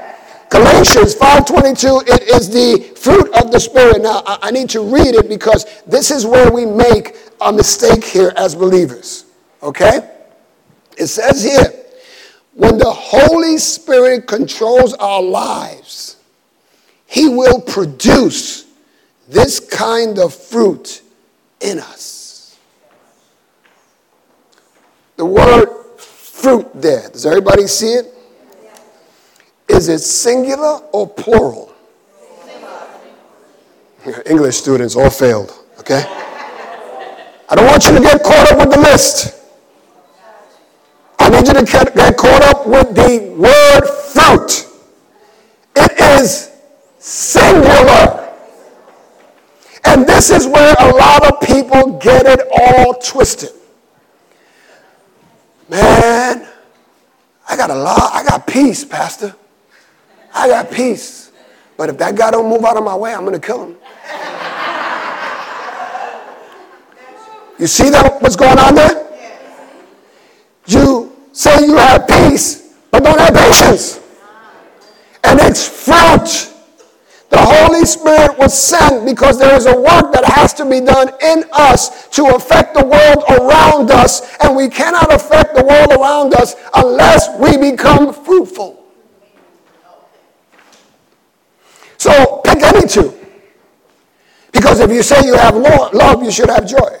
Galatians 0.48 1.14
5.22, 1.14 2.02
it 2.08 2.22
is 2.34 2.50
the 2.50 2.92
fruit 2.96 3.32
of 3.40 3.52
the 3.52 3.60
Spirit. 3.60 4.02
Now, 4.02 4.24
I 4.26 4.50
need 4.50 4.68
to 4.70 4.80
read 4.80 5.14
it 5.14 5.28
because 5.28 5.82
this 5.86 6.10
is 6.10 6.26
where 6.26 6.50
we 6.50 6.66
make 6.66 7.16
a 7.40 7.52
mistake 7.52 8.02
here 8.02 8.32
as 8.36 8.56
believers. 8.56 9.26
Okay? 9.62 10.10
It 10.98 11.06
says 11.06 11.44
here, 11.44 11.74
when 12.54 12.76
the 12.76 12.90
Holy 12.90 13.56
Spirit 13.58 14.26
controls 14.26 14.94
our 14.94 15.22
lives, 15.22 16.16
He 17.06 17.28
will 17.28 17.60
produce 17.60 18.66
this 19.28 19.60
kind 19.60 20.18
of 20.18 20.34
fruit 20.34 21.02
in 21.60 21.78
us. 21.78 22.19
The 25.20 25.26
word 25.26 25.68
fruit 25.98 26.66
there, 26.72 27.10
does 27.10 27.26
everybody 27.26 27.66
see 27.66 27.92
it? 27.92 28.06
Is 29.68 29.88
it 29.88 29.98
singular 29.98 30.78
or 30.94 31.06
plural? 31.08 31.74
English 34.24 34.56
students 34.56 34.96
all 34.96 35.10
failed, 35.10 35.52
okay? 35.78 36.04
I 37.50 37.54
don't 37.54 37.66
want 37.66 37.84
you 37.84 37.96
to 37.96 38.00
get 38.00 38.22
caught 38.22 38.50
up 38.50 38.58
with 38.60 38.74
the 38.74 38.80
list. 38.80 39.38
I 41.18 41.28
need 41.28 41.46
you 41.46 41.52
to 41.52 41.66
get, 41.66 42.16
caught 42.16 42.42
up 42.44 42.66
with 42.66 42.94
the 42.94 43.34
word 43.36 43.86
fruit. 44.14 44.66
It 45.76 46.00
is 46.18 46.50
singular. 46.98 48.26
And 49.84 50.06
this 50.06 50.30
is 50.30 50.46
where 50.46 50.74
a 50.78 50.94
lot 50.94 51.30
of 51.30 51.46
people 51.46 51.98
get 51.98 52.24
it 52.24 52.40
all 52.58 52.94
twisted. 52.94 53.59
Man, 55.70 56.48
I 57.48 57.56
got 57.56 57.70
a 57.70 57.74
lot, 57.74 58.10
I 58.12 58.24
got 58.24 58.44
peace, 58.44 58.84
Pastor. 58.84 59.36
I 60.34 60.48
got 60.48 60.68
peace. 60.68 61.30
But 61.76 61.90
if 61.90 61.98
that 61.98 62.16
guy 62.16 62.32
don't 62.32 62.48
move 62.48 62.64
out 62.64 62.76
of 62.76 62.82
my 62.82 62.96
way, 62.96 63.14
I'm 63.14 63.24
going 63.24 63.40
to 63.40 63.46
kill 63.46 63.64
him. 63.64 63.76
You 67.58 67.66
see 67.68 67.88
that 67.90 68.20
what's 68.20 68.36
going 68.36 68.58
on 68.58 68.74
there? 68.74 69.06
You 70.66 71.16
say 71.32 71.64
you 71.64 71.76
have 71.76 72.08
peace, 72.08 72.74
but 72.90 73.04
don't 73.04 73.18
have 73.20 73.34
patience. 73.34 74.00
And 75.22 75.38
it's 75.40 75.68
fruit. 75.68 76.52
The 77.30 77.38
Holy 77.38 77.84
Spirit 77.84 78.36
was 78.38 78.60
sent 78.60 79.06
because 79.06 79.38
there 79.38 79.54
is 79.54 79.66
a 79.66 79.76
work 79.76 80.12
that 80.12 80.24
has 80.24 80.52
to 80.54 80.68
be 80.68 80.80
done 80.80 81.10
in 81.22 81.44
us 81.52 82.08
to 82.08 82.26
affect 82.34 82.74
the 82.74 82.84
world 82.84 83.24
around 83.40 83.92
us, 83.92 84.36
and 84.42 84.56
we 84.56 84.68
cannot 84.68 85.14
affect 85.14 85.54
the 85.54 85.64
world 85.64 85.92
around 85.92 86.34
us 86.34 86.56
unless 86.74 87.28
we 87.38 87.56
become 87.70 88.12
fruitful. 88.12 88.84
So 91.98 92.40
pick 92.44 92.62
any 92.62 92.88
two. 92.88 93.16
Because 94.50 94.80
if 94.80 94.90
you 94.90 95.02
say 95.02 95.24
you 95.24 95.34
have 95.34 95.54
love, 95.54 96.24
you 96.24 96.32
should 96.32 96.48
have 96.50 96.66
joy. 96.66 96.98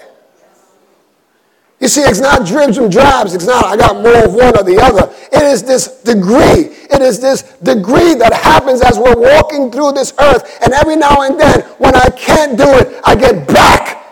You 1.80 1.88
see, 1.88 2.02
it's 2.02 2.20
not 2.20 2.46
dribs 2.46 2.76
and 2.76 2.92
drabs. 2.92 3.34
It's 3.34 3.46
not, 3.46 3.64
I 3.64 3.76
got 3.76 3.96
more 3.96 4.26
of 4.26 4.34
one 4.34 4.56
or 4.56 4.62
the 4.62 4.78
other. 4.80 5.12
It 5.40 5.46
is 5.46 5.62
this 5.62 6.02
degree. 6.02 6.68
It 6.90 7.00
is 7.00 7.18
this 7.18 7.42
degree 7.62 8.12
that 8.14 8.34
happens 8.34 8.82
as 8.82 8.98
we're 8.98 9.16
walking 9.16 9.72
through 9.72 9.92
this 9.92 10.12
earth. 10.20 10.58
And 10.62 10.74
every 10.74 10.96
now 10.96 11.22
and 11.22 11.40
then, 11.40 11.62
when 11.78 11.96
I 11.96 12.10
can't 12.10 12.58
do 12.58 12.66
it, 12.66 13.00
I 13.04 13.16
get 13.16 13.48
back 13.48 14.04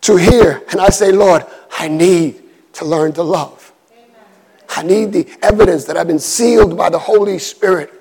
to 0.00 0.16
here. 0.16 0.64
And 0.72 0.80
I 0.80 0.88
say, 0.88 1.12
Lord, 1.12 1.46
I 1.78 1.86
need 1.86 2.42
to 2.72 2.84
learn 2.84 3.12
to 3.12 3.22
love. 3.22 3.72
I 4.68 4.82
need 4.82 5.12
the 5.12 5.28
evidence 5.42 5.84
that 5.84 5.96
I've 5.96 6.08
been 6.08 6.18
sealed 6.18 6.76
by 6.76 6.90
the 6.90 6.98
Holy 6.98 7.38
Spirit. 7.38 7.92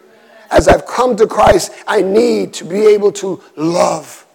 As 0.50 0.68
I've 0.68 0.88
come 0.88 1.16
to 1.18 1.28
Christ, 1.28 1.74
I 1.86 2.02
need 2.02 2.56
to 2.56 2.66
be 2.66 2.88
able 2.88 3.12
to 3.14 3.40
love. 3.56 4.26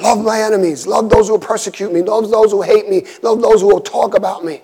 Love 0.00 0.24
my 0.24 0.40
enemies. 0.40 0.86
Love 0.86 1.10
those 1.10 1.28
who 1.28 1.38
persecute 1.38 1.92
me. 1.92 2.00
Love 2.00 2.30
those 2.30 2.50
who 2.50 2.62
hate 2.62 2.88
me. 2.88 3.06
Love 3.22 3.42
those 3.42 3.60
who 3.60 3.66
will 3.66 3.82
talk 3.82 4.16
about 4.16 4.42
me. 4.42 4.62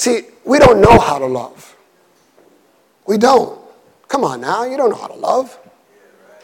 See, 0.00 0.22
we 0.46 0.58
don't 0.58 0.80
know 0.80 0.98
how 0.98 1.18
to 1.18 1.26
love. 1.26 1.76
We 3.06 3.18
don't. 3.18 3.60
Come 4.08 4.24
on 4.24 4.40
now, 4.40 4.64
you 4.64 4.78
don't 4.78 4.88
know 4.88 4.96
how 4.96 5.08
to 5.08 5.14
love. 5.14 5.58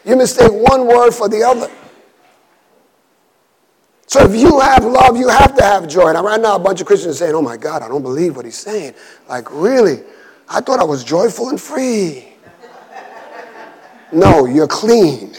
You 0.05 0.15
mistake 0.15 0.51
one 0.51 0.85
word 0.85 1.09
for 1.09 1.27
the 1.27 1.41
other. 1.41 1.71
So 4.05 4.23
if 4.25 4.39
you 4.39 4.59
have 4.59 4.85
love, 4.85 5.17
you 5.17 5.27
have 5.27 5.55
to 5.55 5.63
have 5.63 5.87
joy. 5.87 6.13
And 6.13 6.23
right 6.23 6.39
now, 6.39 6.57
a 6.57 6.59
bunch 6.59 6.81
of 6.81 6.85
Christians 6.85 7.15
are 7.15 7.17
saying, 7.17 7.33
oh 7.33 7.41
my 7.41 7.57
God, 7.57 7.81
I 7.81 7.87
don't 7.87 8.03
believe 8.03 8.35
what 8.35 8.45
he's 8.45 8.59
saying. 8.59 8.93
Like, 9.27 9.51
really? 9.51 10.03
I 10.47 10.61
thought 10.61 10.79
I 10.79 10.83
was 10.83 11.03
joyful 11.03 11.49
and 11.49 11.59
free. 11.59 12.27
No, 14.11 14.45
you're 14.45 14.67
clean. 14.67 15.33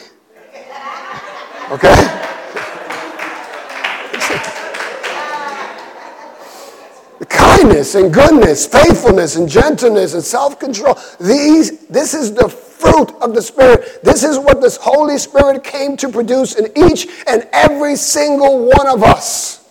Okay? 1.71 2.18
Kindness 7.59 7.94
and 7.94 8.12
goodness, 8.12 8.66
faithfulness 8.66 9.37
and 9.37 9.49
gentleness 9.49 10.14
and 10.14 10.23
self-control. 10.23 10.97
These, 11.21 11.87
this 11.88 12.14
is 12.14 12.33
the 12.33 12.49
fruit 12.49 13.11
of 13.21 13.35
the 13.35 13.42
Spirit. 13.42 14.03
This 14.03 14.25
is 14.25 14.38
what 14.38 14.61
this 14.61 14.77
Holy 14.77 15.18
Spirit 15.18 15.64
came 15.64 15.97
to 15.99 16.09
produce 16.09 16.55
in 16.55 16.66
each 16.77 17.09
and 17.27 17.49
every 17.53 17.97
single 17.97 18.66
one 18.66 18.87
of 18.87 19.03
us. 19.03 19.68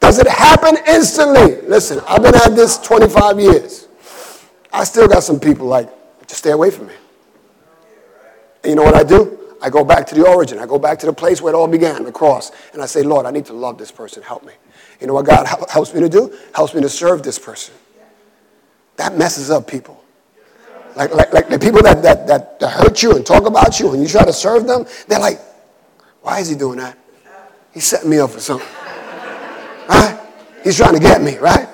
Does 0.00 0.18
it 0.18 0.26
happen 0.26 0.78
instantly? 0.88 1.60
Listen, 1.68 2.00
I've 2.08 2.22
been 2.22 2.34
at 2.34 2.56
this 2.56 2.78
25 2.78 3.38
years. 3.38 3.88
I 4.72 4.84
still 4.84 5.08
got 5.08 5.22
some 5.22 5.38
people 5.38 5.66
like, 5.66 5.88
just 6.26 6.40
stay 6.40 6.52
away 6.52 6.70
from 6.70 6.86
me. 6.86 6.94
And 8.62 8.70
you 8.70 8.76
know 8.76 8.82
what 8.82 8.94
I 8.94 9.02
do? 9.02 9.38
I 9.62 9.68
go 9.68 9.84
back 9.84 10.06
to 10.06 10.14
the 10.14 10.26
origin. 10.26 10.58
I 10.58 10.64
go 10.64 10.78
back 10.78 10.98
to 11.00 11.06
the 11.06 11.12
place 11.12 11.42
where 11.42 11.52
it 11.52 11.56
all 11.56 11.68
began, 11.68 12.02
the 12.04 12.12
cross. 12.12 12.50
And 12.72 12.80
I 12.80 12.86
say, 12.86 13.02
Lord, 13.02 13.26
I 13.26 13.30
need 13.30 13.44
to 13.46 13.52
love 13.52 13.76
this 13.76 13.92
person. 13.92 14.22
Help 14.22 14.44
me. 14.44 14.54
You 15.00 15.06
know 15.06 15.14
what 15.14 15.26
God 15.26 15.46
helps 15.70 15.94
me 15.94 16.00
to 16.00 16.08
do? 16.08 16.36
Helps 16.54 16.74
me 16.74 16.82
to 16.82 16.88
serve 16.88 17.22
this 17.22 17.38
person. 17.38 17.74
That 18.96 19.16
messes 19.16 19.50
up 19.50 19.66
people. 19.66 20.02
Like, 20.94 21.14
like, 21.14 21.32
like 21.32 21.48
the 21.48 21.58
people 21.58 21.82
that, 21.82 22.02
that, 22.02 22.26
that, 22.26 22.70
hurt 22.70 23.02
you 23.02 23.16
and 23.16 23.24
talk 23.24 23.46
about 23.46 23.80
you 23.80 23.92
and 23.92 24.02
you 24.02 24.08
try 24.08 24.24
to 24.24 24.32
serve 24.32 24.66
them, 24.66 24.84
they're 25.08 25.20
like, 25.20 25.40
why 26.20 26.40
is 26.40 26.48
he 26.48 26.56
doing 26.56 26.78
that? 26.78 26.98
He's 27.72 27.86
setting 27.86 28.10
me 28.10 28.18
up 28.18 28.30
for 28.30 28.40
something. 28.40 28.68
Right? 29.88 30.20
He's 30.62 30.76
trying 30.76 30.94
to 30.94 31.00
get 31.00 31.20
me, 31.20 31.36
right? 31.38 31.66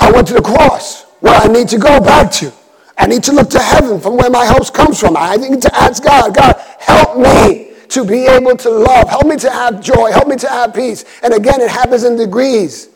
I 0.00 0.10
went 0.10 0.26
to 0.28 0.34
the 0.34 0.42
cross 0.42 1.04
where 1.20 1.32
I 1.32 1.46
need 1.46 1.68
to 1.68 1.78
go 1.78 2.00
back 2.00 2.32
to. 2.32 2.52
I 2.98 3.06
need 3.06 3.22
to 3.24 3.32
look 3.32 3.50
to 3.50 3.60
heaven 3.60 4.00
from 4.00 4.16
where 4.16 4.30
my 4.30 4.44
help 4.44 4.72
comes 4.74 4.98
from. 4.98 5.16
I 5.16 5.36
need 5.36 5.62
to 5.62 5.76
ask 5.76 6.02
God, 6.02 6.34
God, 6.34 6.56
help 6.80 7.18
me 7.18 7.73
to 7.88 8.04
be 8.04 8.26
able 8.26 8.56
to 8.56 8.70
love. 8.70 9.08
Help 9.08 9.26
me 9.26 9.36
to 9.36 9.50
have 9.50 9.80
joy. 9.80 10.10
Help 10.12 10.28
me 10.28 10.36
to 10.36 10.48
have 10.48 10.74
peace. 10.74 11.04
And 11.22 11.34
again, 11.34 11.60
it 11.60 11.70
happens 11.70 12.04
in 12.04 12.16
degrees. 12.16 12.88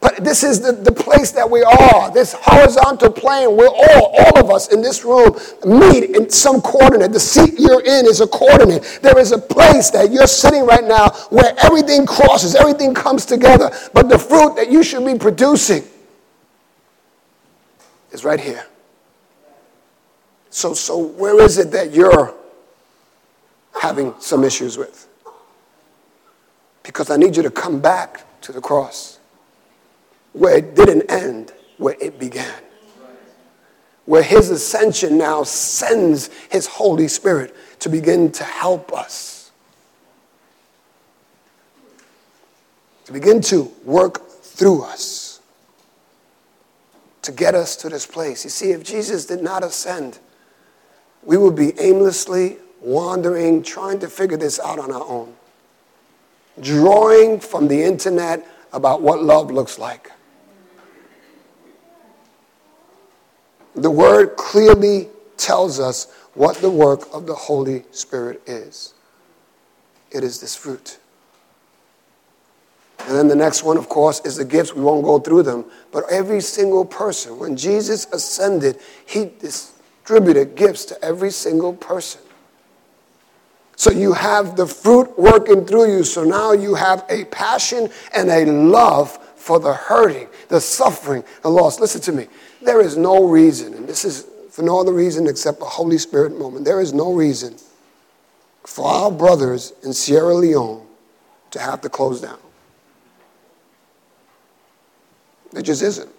But 0.00 0.24
this 0.24 0.42
is 0.42 0.62
the, 0.62 0.72
the 0.72 0.92
place 0.92 1.30
that 1.32 1.48
we 1.48 1.62
are, 1.62 2.10
this 2.10 2.32
horizontal 2.32 3.12
plane. 3.12 3.54
We're 3.54 3.68
all, 3.68 4.16
all 4.18 4.38
of 4.38 4.50
us 4.50 4.72
in 4.72 4.80
this 4.80 5.04
room 5.04 5.36
meet 5.66 6.16
in 6.16 6.30
some 6.30 6.62
coordinate. 6.62 7.12
The 7.12 7.20
seat 7.20 7.58
you're 7.58 7.82
in 7.82 8.06
is 8.06 8.22
a 8.22 8.26
coordinate. 8.26 9.00
There 9.02 9.18
is 9.18 9.32
a 9.32 9.38
place 9.38 9.90
that 9.90 10.10
you're 10.10 10.26
sitting 10.26 10.64
right 10.64 10.84
now 10.84 11.10
where 11.28 11.54
everything 11.62 12.06
crosses, 12.06 12.54
everything 12.54 12.94
comes 12.94 13.26
together. 13.26 13.70
But 13.92 14.08
the 14.08 14.18
fruit 14.18 14.56
that 14.56 14.70
you 14.70 14.82
should 14.82 15.04
be 15.04 15.18
producing 15.18 15.84
is 18.10 18.24
right 18.24 18.40
here. 18.40 18.66
So, 20.48 20.72
so 20.72 20.98
where 20.98 21.40
is 21.42 21.58
it 21.58 21.70
that 21.72 21.92
you're 21.92 22.34
having 23.78 24.14
some 24.18 24.44
issues 24.44 24.76
with? 24.76 25.06
Because 26.82 27.10
I 27.10 27.16
need 27.16 27.36
you 27.36 27.42
to 27.42 27.50
come 27.50 27.80
back 27.80 28.24
to 28.42 28.52
the 28.52 28.60
cross 28.60 29.18
where 30.32 30.56
it 30.56 30.74
didn't 30.74 31.10
end, 31.10 31.52
where 31.78 31.96
it 32.00 32.18
began. 32.18 32.62
Where 34.06 34.22
his 34.22 34.50
ascension 34.50 35.18
now 35.18 35.42
sends 35.44 36.30
his 36.50 36.66
Holy 36.66 37.08
Spirit 37.08 37.54
to 37.80 37.88
begin 37.88 38.32
to 38.32 38.44
help 38.44 38.92
us. 38.92 39.50
To 43.04 43.12
begin 43.12 43.40
to 43.42 43.70
work 43.84 44.28
through 44.42 44.82
us. 44.82 45.40
To 47.22 47.32
get 47.32 47.54
us 47.54 47.76
to 47.76 47.88
this 47.88 48.06
place. 48.06 48.44
You 48.44 48.50
see, 48.50 48.70
if 48.70 48.82
Jesus 48.82 49.26
did 49.26 49.42
not 49.42 49.62
ascend, 49.62 50.18
we 51.22 51.36
would 51.36 51.54
be 51.54 51.78
aimlessly 51.78 52.56
wandering, 52.80 53.62
trying 53.62 53.98
to 54.00 54.08
figure 54.08 54.36
this 54.36 54.58
out 54.60 54.78
on 54.78 54.92
our 54.92 55.04
own, 55.06 55.34
drawing 56.60 57.40
from 57.40 57.68
the 57.68 57.82
internet 57.82 58.46
about 58.72 59.02
what 59.02 59.22
love 59.22 59.50
looks 59.50 59.78
like. 59.78 60.10
The 63.74 63.90
word 63.90 64.36
clearly 64.36 65.08
tells 65.36 65.80
us 65.80 66.12
what 66.34 66.56
the 66.56 66.70
work 66.70 67.08
of 67.12 67.26
the 67.26 67.34
Holy 67.34 67.84
Spirit 67.92 68.42
is 68.46 68.94
it 70.10 70.24
is 70.24 70.40
this 70.40 70.56
fruit. 70.56 70.98
And 73.06 73.16
then 73.16 73.28
the 73.28 73.36
next 73.36 73.62
one, 73.62 73.76
of 73.76 73.88
course, 73.88 74.20
is 74.24 74.36
the 74.36 74.44
gifts. 74.44 74.74
We 74.74 74.82
won't 74.82 75.04
go 75.04 75.18
through 75.18 75.44
them. 75.44 75.64
But 75.90 76.04
every 76.10 76.40
single 76.40 76.84
person, 76.84 77.38
when 77.38 77.56
Jesus 77.56 78.06
ascended, 78.12 78.78
he, 79.06 79.30
distributed 79.38 80.54
gifts 80.54 80.84
to 80.86 81.04
every 81.04 81.30
single 81.30 81.72
person. 81.72 82.20
So 83.80 83.90
you 83.90 84.12
have 84.12 84.56
the 84.56 84.66
fruit 84.66 85.18
working 85.18 85.64
through 85.64 85.90
you. 85.90 86.04
So 86.04 86.22
now 86.22 86.52
you 86.52 86.74
have 86.74 87.02
a 87.08 87.24
passion 87.24 87.88
and 88.14 88.28
a 88.28 88.44
love 88.44 89.10
for 89.36 89.58
the 89.58 89.72
hurting, 89.72 90.28
the 90.48 90.60
suffering, 90.60 91.24
the 91.40 91.48
loss. 91.48 91.80
Listen 91.80 92.02
to 92.02 92.12
me. 92.12 92.26
There 92.60 92.82
is 92.82 92.98
no 92.98 93.26
reason, 93.26 93.72
and 93.72 93.88
this 93.88 94.04
is 94.04 94.26
for 94.50 94.60
no 94.60 94.78
other 94.78 94.92
reason 94.92 95.26
except 95.26 95.62
a 95.62 95.64
Holy 95.64 95.96
Spirit 95.96 96.38
moment. 96.38 96.66
There 96.66 96.82
is 96.82 96.92
no 96.92 97.14
reason 97.14 97.56
for 98.66 98.86
our 98.86 99.10
brothers 99.10 99.72
in 99.82 99.94
Sierra 99.94 100.34
Leone 100.34 100.86
to 101.52 101.58
have 101.58 101.80
to 101.80 101.88
close 101.88 102.20
down. 102.20 102.38
There 105.52 105.62
just 105.62 105.80
isn't. 105.80 106.10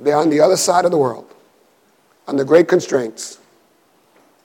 They're 0.00 0.16
on 0.16 0.30
the 0.30 0.40
other 0.40 0.56
side 0.56 0.84
of 0.84 0.90
the 0.90 0.98
world, 0.98 1.32
under 2.26 2.42
great 2.42 2.66
constraints, 2.66 3.36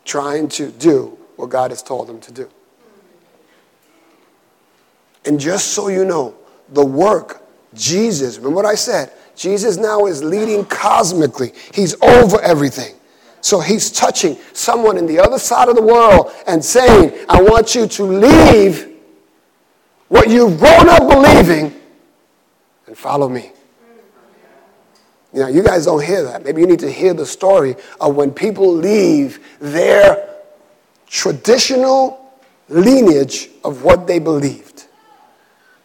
trying 0.06 0.48
to 0.48 0.72
do 0.72 1.18
what 1.36 1.50
God 1.50 1.72
has 1.72 1.84
told 1.84 2.08
them 2.08 2.22
to 2.22 2.32
do. 2.32 2.50
And 5.26 5.39
just 5.39 5.70
so 5.70 5.88
you 5.88 6.06
know, 6.06 6.36
the 6.70 6.86
work, 6.86 7.44
Jesus, 7.74 8.38
remember 8.38 8.58
what 8.58 8.65
I 8.65 8.76
said? 8.76 9.12
Jesus 9.36 9.76
now 9.78 10.06
is 10.06 10.24
leading 10.24 10.63
cosmically, 10.65 11.52
He's 11.74 12.02
over 12.02 12.39
everything. 12.41 12.96
So 13.41 13.60
He's 13.60 13.91
touching 13.91 14.38
someone 14.54 14.98
in 14.98 15.06
the 15.06 15.20
other 15.20 15.38
side 15.38 15.68
of 15.68 15.76
the 15.76 15.82
world 15.82 16.32
and 16.48 16.63
saying, 16.63 17.26
I 17.28 17.41
want 17.41 17.76
you 17.76 17.88
to 17.88 18.04
leave 18.04 18.96
what 20.08 20.30
you've 20.30 20.58
grown 20.60 20.88
up 20.88 21.10
believing 21.10 21.80
and 22.88 22.98
follow 22.98 23.28
me. 23.28 23.52
Know, 25.36 25.48
you 25.48 25.63
guys 25.63 25.86
don't 25.86 26.04
hear 26.04 26.24
that. 26.24 26.45
Maybe 26.45 26.62
you 26.62 26.67
need 26.67 26.80
to 26.80 26.91
hear 26.91 27.13
the 27.13 27.26
story 27.26 27.76
of 28.00 28.15
when 28.15 28.32
people 28.32 28.74
leave 28.74 29.39
their 29.60 30.30
traditional 31.08 32.32
lineage 32.69 33.50
of 33.65 33.84
what 33.84 34.08
they 34.08 34.17
believed. 34.17 34.86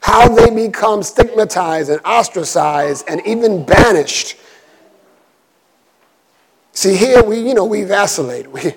How 0.00 0.28
they 0.28 0.50
become 0.50 1.02
stigmatized 1.02 1.90
and 1.90 2.00
ostracized 2.04 3.06
and 3.08 3.20
even 3.26 3.64
banished. 3.64 4.36
See, 6.72 6.94
here 6.94 7.22
we, 7.22 7.40
you 7.40 7.52
know, 7.52 7.64
we 7.64 7.82
vacillate. 7.82 8.46
We, 8.50 8.72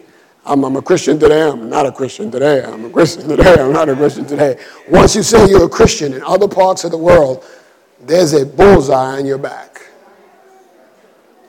I'm, 0.45 0.65
I'm, 0.65 0.75
a 0.75 0.81
Christian 0.81 1.19
today, 1.19 1.43
I'm 1.43 1.69
not 1.69 1.85
a 1.85 1.91
Christian 1.91 2.29
today, 2.29 2.63
I'm 2.63 2.83
a 2.83 2.89
Christian 2.89 3.29
today, 3.29 3.55
I'm 3.59 3.71
not 3.71 3.87
a 3.87 3.95
Christian 3.95 4.25
today. 4.25 4.59
Once 4.89 5.15
you 5.15 5.23
say 5.23 5.47
you're 5.47 5.65
a 5.65 5.69
Christian 5.69 6.13
in 6.13 6.21
other 6.23 6.49
parts 6.49 6.83
of 6.83 6.91
the 6.91 6.97
world, 6.97 7.45
there's 8.01 8.33
a 8.33 8.45
bullseye 8.45 9.19
on 9.19 9.25
your 9.25 9.37
back 9.37 9.82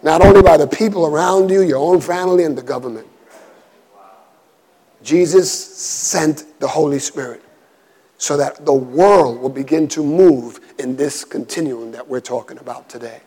not 0.04 0.20
only 0.22 0.42
by 0.42 0.58
the 0.58 0.66
people 0.66 1.06
around 1.06 1.50
you, 1.50 1.62
your 1.62 1.78
own 1.78 1.98
family, 1.98 2.44
and 2.44 2.56
the 2.56 2.62
government. 2.62 3.08
Jesus 5.02 5.50
sent 5.52 6.60
the 6.60 6.68
Holy 6.68 6.98
Spirit 6.98 7.42
so 8.18 8.36
that 8.36 8.64
the 8.66 8.72
world 8.72 9.40
will 9.40 9.48
begin 9.48 9.88
to 9.88 10.04
move 10.04 10.60
in 10.78 10.94
this 10.94 11.24
continuum 11.24 11.90
that 11.92 12.06
we're 12.06 12.20
talking 12.20 12.58
about 12.58 12.88
today. 12.88 13.20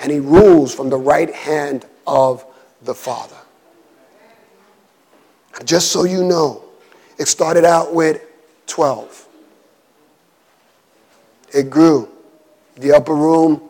And 0.00 0.10
he 0.10 0.18
rules 0.18 0.74
from 0.74 0.88
the 0.88 0.96
right 0.96 1.32
hand 1.32 1.84
of 2.06 2.44
the 2.82 2.94
Father. 2.94 3.36
Just 5.64 5.92
so 5.92 6.04
you 6.04 6.24
know, 6.24 6.64
it 7.18 7.28
started 7.28 7.66
out 7.66 7.94
with 7.94 8.24
12. 8.66 9.28
It 11.54 11.68
grew. 11.68 12.08
The 12.76 12.92
upper 12.92 13.14
room 13.14 13.68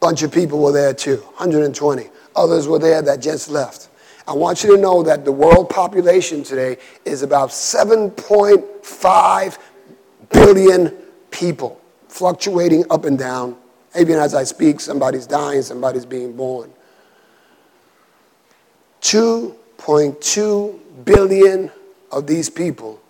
bunch 0.00 0.22
of 0.22 0.32
people 0.32 0.60
were 0.60 0.72
there 0.72 0.94
too, 0.94 1.16
120. 1.16 2.08
Others 2.36 2.68
were 2.68 2.78
there 2.78 3.02
that 3.02 3.20
just 3.20 3.50
left. 3.50 3.88
I 4.26 4.32
want 4.32 4.62
you 4.62 4.76
to 4.76 4.82
know 4.82 5.02
that 5.02 5.24
the 5.24 5.32
world 5.32 5.70
population 5.70 6.42
today 6.42 6.76
is 7.04 7.22
about 7.22 7.48
7.5 7.48 9.58
billion 10.30 10.88
people, 11.30 11.80
fluctuating 12.08 12.84
up 12.90 13.06
and 13.06 13.18
down. 13.18 13.56
Even 13.98 14.18
as 14.18 14.34
I 14.34 14.44
speak, 14.44 14.80
somebody's 14.80 15.26
dying, 15.26 15.62
somebody's 15.62 16.04
being 16.04 16.36
born. 16.36 16.70
2.2 19.00 20.78
billion 21.04 21.70
of 22.12 22.26
these 22.26 22.50
people 22.50 23.00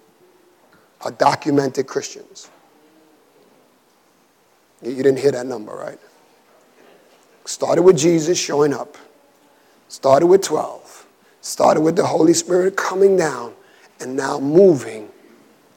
are 1.01 1.11
documented 1.11 1.87
Christians. 1.87 2.51
You 4.83 4.95
didn't 4.95 5.19
hear 5.19 5.33
that 5.33 5.47
number, 5.47 5.73
right? 5.73 5.99
Started 7.49 7.81
with 7.81 7.97
Jesus 7.97 8.37
showing 8.39 8.75
up, 8.75 8.99
started 9.89 10.27
with 10.27 10.43
12, 10.43 11.07
started 11.41 11.81
with 11.81 11.97
the 11.97 12.05
Holy 12.05 12.35
Spirit 12.35 12.77
coming 12.77 13.17
down, 13.17 13.55
and 14.01 14.15
now 14.15 14.39
moving 14.39 15.09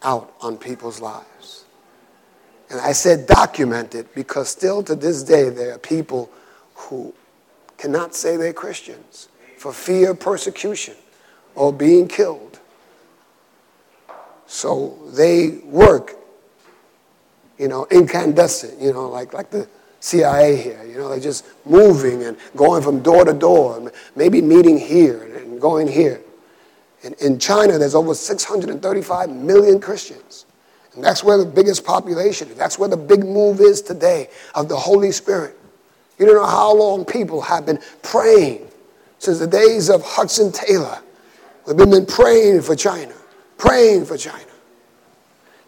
out 0.03 0.33
on 0.41 0.57
people's 0.57 0.99
lives. 0.99 1.63
And 2.69 2.81
I 2.81 2.91
said 2.91 3.25
documented 3.25 4.13
because 4.13 4.49
still 4.49 4.83
to 4.83 4.95
this 4.95 5.23
day 5.23 5.47
there 5.47 5.73
are 5.73 5.77
people 5.77 6.29
who 6.75 7.13
cannot 7.77 8.15
say 8.15 8.35
they're 8.35 8.51
Christians 8.51 9.29
for 9.57 9.71
fear 9.71 10.11
of 10.11 10.19
persecution 10.19 10.95
or 11.55 11.71
being 11.71 12.09
killed. 12.09 12.59
So 14.45 14.99
they 15.13 15.61
work, 15.63 16.17
you 17.57 17.69
know, 17.69 17.87
incandescent, 17.89 18.81
you 18.81 18.91
know, 18.91 19.07
like, 19.07 19.31
like 19.31 19.51
the 19.51 19.69
CIA 20.01 20.55
here. 20.57 20.83
You 20.83 20.97
know, 20.97 21.09
they're 21.09 21.19
just 21.19 21.45
moving 21.65 22.23
and 22.23 22.37
going 22.55 22.83
from 22.83 23.01
door 23.01 23.23
to 23.23 23.33
door, 23.33 23.77
and 23.77 23.91
maybe 24.15 24.41
meeting 24.41 24.77
here 24.77 25.23
and 25.37 25.61
going 25.61 25.87
here. 25.87 26.21
In, 27.03 27.13
in 27.21 27.39
China, 27.39 27.77
there's 27.77 27.95
over 27.95 28.13
635 28.13 29.29
million 29.29 29.79
Christians. 29.79 30.45
And 30.93 31.03
that's 31.03 31.23
where 31.23 31.37
the 31.37 31.45
biggest 31.45 31.85
population 31.85 32.49
is. 32.49 32.55
That's 32.55 32.77
where 32.77 32.89
the 32.89 32.97
big 32.97 33.23
move 33.23 33.61
is 33.61 33.81
today 33.81 34.27
of 34.55 34.67
the 34.67 34.75
Holy 34.75 35.11
Spirit. 35.11 35.57
You 36.19 36.25
don't 36.25 36.35
know 36.35 36.45
how 36.45 36.75
long 36.75 37.05
people 37.05 37.41
have 37.41 37.65
been 37.65 37.79
praying 38.03 38.67
since 39.19 39.39
the 39.39 39.47
days 39.47 39.89
of 39.89 40.03
Hudson 40.03 40.51
Taylor. 40.51 40.99
We've 41.65 41.77
been 41.77 42.05
praying 42.05 42.61
for 42.61 42.75
China, 42.75 43.13
praying 43.57 44.05
for 44.05 44.17
China. 44.17 44.43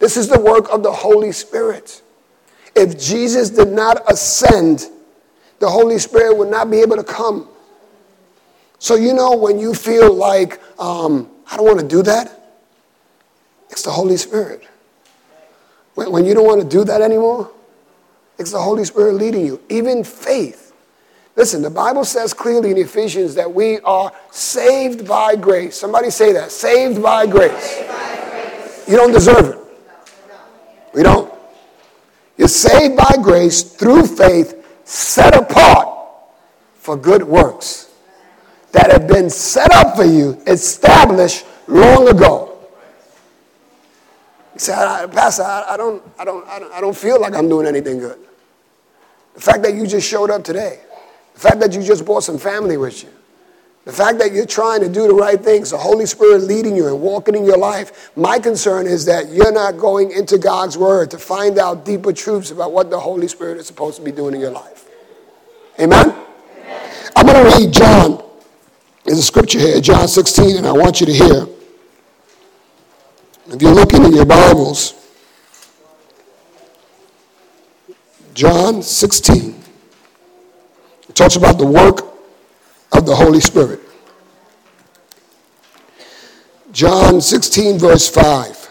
This 0.00 0.16
is 0.16 0.28
the 0.28 0.38
work 0.38 0.68
of 0.70 0.82
the 0.82 0.92
Holy 0.92 1.32
Spirit. 1.32 2.02
If 2.76 2.98
Jesus 2.98 3.50
did 3.50 3.68
not 3.68 4.10
ascend, 4.10 4.88
the 5.60 5.68
Holy 5.68 5.98
Spirit 5.98 6.36
would 6.36 6.48
not 6.48 6.70
be 6.70 6.80
able 6.80 6.96
to 6.96 7.04
come. 7.04 7.48
So, 8.78 8.96
you 8.96 9.14
know, 9.14 9.36
when 9.36 9.58
you 9.58 9.74
feel 9.74 10.12
like, 10.12 10.60
um, 10.78 11.30
I 11.50 11.56
don't 11.56 11.66
want 11.66 11.80
to 11.80 11.86
do 11.86 12.02
that, 12.02 12.60
it's 13.70 13.82
the 13.82 13.90
Holy 13.90 14.16
Spirit. 14.16 14.66
When, 15.94 16.10
when 16.10 16.24
you 16.24 16.34
don't 16.34 16.46
want 16.46 16.60
to 16.60 16.68
do 16.68 16.84
that 16.84 17.00
anymore, 17.00 17.50
it's 18.38 18.50
the 18.50 18.60
Holy 18.60 18.84
Spirit 18.84 19.14
leading 19.14 19.46
you. 19.46 19.60
Even 19.68 20.04
faith. 20.04 20.72
Listen, 21.36 21.62
the 21.62 21.70
Bible 21.70 22.04
says 22.04 22.32
clearly 22.32 22.70
in 22.70 22.76
Ephesians 22.76 23.34
that 23.34 23.52
we 23.52 23.80
are 23.80 24.12
saved 24.30 25.06
by 25.06 25.34
grace. 25.34 25.76
Somebody 25.76 26.10
say 26.10 26.32
that. 26.32 26.52
Saved 26.52 27.02
by 27.02 27.26
grace. 27.26 27.52
Saved 27.60 27.88
by 27.88 28.28
grace. 28.30 28.88
You 28.88 28.96
don't 28.96 29.12
deserve 29.12 29.48
it. 29.48 29.58
We 30.92 31.02
don't. 31.02 31.33
You're 32.44 32.48
saved 32.50 32.94
by 32.94 33.16
grace 33.22 33.62
through 33.62 34.06
faith, 34.06 34.66
set 34.84 35.34
apart 35.34 35.88
for 36.74 36.94
good 36.94 37.22
works 37.22 37.90
that 38.72 38.92
have 38.92 39.08
been 39.08 39.30
set 39.30 39.72
up 39.72 39.96
for 39.96 40.04
you, 40.04 40.38
established 40.46 41.46
long 41.66 42.06
ago. 42.06 42.58
You 44.52 44.60
say, 44.60 44.74
Pastor, 44.74 45.42
I, 45.42 45.74
don't, 45.78 46.02
I, 46.18 46.24
don't, 46.26 46.46
I, 46.46 46.58
don't, 46.58 46.72
I 46.74 46.80
don't 46.82 46.94
feel 46.94 47.18
like 47.18 47.32
I'm 47.32 47.48
doing 47.48 47.66
anything 47.66 47.98
good. 47.98 48.18
The 49.32 49.40
fact 49.40 49.62
that 49.62 49.72
you 49.72 49.86
just 49.86 50.06
showed 50.06 50.28
up 50.28 50.44
today, 50.44 50.80
the 51.32 51.40
fact 51.40 51.60
that 51.60 51.72
you 51.72 51.82
just 51.82 52.04
brought 52.04 52.24
some 52.24 52.36
family 52.36 52.76
with 52.76 53.04
you, 53.04 53.08
the 53.84 53.92
fact 53.92 54.18
that 54.18 54.32
you're 54.32 54.46
trying 54.46 54.80
to 54.80 54.88
do 54.88 55.06
the 55.06 55.14
right 55.14 55.38
things, 55.38 55.70
the 55.70 55.76
Holy 55.76 56.06
Spirit 56.06 56.42
leading 56.42 56.74
you 56.74 56.86
and 56.86 57.00
walking 57.00 57.34
in 57.34 57.44
your 57.44 57.58
life, 57.58 58.10
my 58.16 58.38
concern 58.38 58.86
is 58.86 59.04
that 59.04 59.28
you're 59.28 59.52
not 59.52 59.76
going 59.76 60.10
into 60.10 60.38
God's 60.38 60.78
Word 60.78 61.10
to 61.10 61.18
find 61.18 61.58
out 61.58 61.84
deeper 61.84 62.12
truths 62.12 62.50
about 62.50 62.72
what 62.72 62.88
the 62.88 62.98
Holy 62.98 63.28
Spirit 63.28 63.58
is 63.58 63.66
supposed 63.66 63.98
to 63.98 64.02
be 64.02 64.10
doing 64.10 64.34
in 64.34 64.40
your 64.40 64.50
life. 64.50 64.86
Amen? 65.78 66.10
Amen. 66.10 66.92
I'm 67.14 67.26
going 67.26 67.44
to 67.44 67.58
read 67.58 67.72
John. 67.72 68.24
There's 69.04 69.18
a 69.18 69.22
scripture 69.22 69.58
here, 69.58 69.80
John 69.82 70.08
16, 70.08 70.56
and 70.56 70.66
I 70.66 70.72
want 70.72 71.00
you 71.00 71.06
to 71.06 71.12
hear. 71.12 71.46
If 73.48 73.60
you're 73.60 73.74
looking 73.74 74.02
in 74.02 74.14
your 74.14 74.24
Bibles, 74.24 74.94
John 78.32 78.82
16, 78.82 79.62
it 81.10 81.14
talks 81.14 81.36
about 81.36 81.58
the 81.58 81.66
work 81.66 82.13
of 83.04 83.18
the 83.18 83.24
Holy 83.24 83.40
Spirit. 83.40 83.80
John 86.72 87.20
16, 87.20 87.78
verse 87.78 88.08
5. 88.08 88.70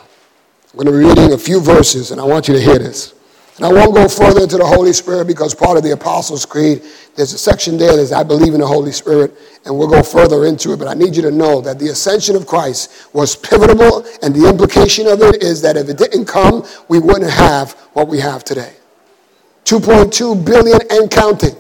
I'm 0.73 0.77
going 0.77 0.87
to 0.87 0.91
be 0.91 1.05
reading 1.07 1.33
a 1.33 1.37
few 1.37 1.61
verses, 1.61 2.11
and 2.11 2.19
I 2.19 2.23
want 2.23 2.47
you 2.47 2.55
to 2.55 2.61
hear 2.61 2.79
this. 2.79 3.13
And 3.57 3.65
I 3.65 3.71
won't 3.71 3.93
go 3.93 4.09
further 4.09 4.41
into 4.41 4.57
the 4.57 4.65
Holy 4.65 4.91
Spirit 4.91 5.27
because 5.27 5.53
part 5.53 5.77
of 5.77 5.83
the 5.83 5.91
Apostles' 5.91 6.43
Creed, 6.43 6.81
there's 7.15 7.33
a 7.33 7.37
section 7.37 7.77
there 7.77 7.91
that 7.91 7.97
says, 7.97 8.11
I 8.11 8.23
believe 8.23 8.55
in 8.55 8.59
the 8.59 8.67
Holy 8.67 8.91
Spirit, 8.91 9.37
and 9.65 9.77
we'll 9.77 9.87
go 9.87 10.01
further 10.01 10.45
into 10.47 10.73
it. 10.73 10.79
But 10.79 10.87
I 10.87 10.95
need 10.95 11.15
you 11.15 11.21
to 11.21 11.31
know 11.31 11.61
that 11.61 11.77
the 11.77 11.89
ascension 11.89 12.35
of 12.35 12.47
Christ 12.47 13.13
was 13.13 13.35
pivotal, 13.35 14.03
and 14.23 14.33
the 14.33 14.49
implication 14.49 15.05
of 15.05 15.21
it 15.21 15.43
is 15.43 15.61
that 15.61 15.77
if 15.77 15.87
it 15.87 15.99
didn't 15.99 16.25
come, 16.25 16.65
we 16.87 16.97
wouldn't 16.97 17.31
have 17.31 17.73
what 17.93 18.07
we 18.07 18.19
have 18.19 18.43
today 18.43 18.73
2.2 19.65 20.43
billion 20.43 20.79
and 20.89 21.11
counting. 21.11 21.55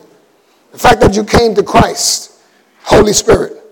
The 0.71 0.79
fact 0.79 1.01
that 1.01 1.15
you 1.15 1.23
came 1.23 1.53
to 1.53 1.61
Christ, 1.61 2.32
Holy 2.83 3.13
Spirit, 3.13 3.63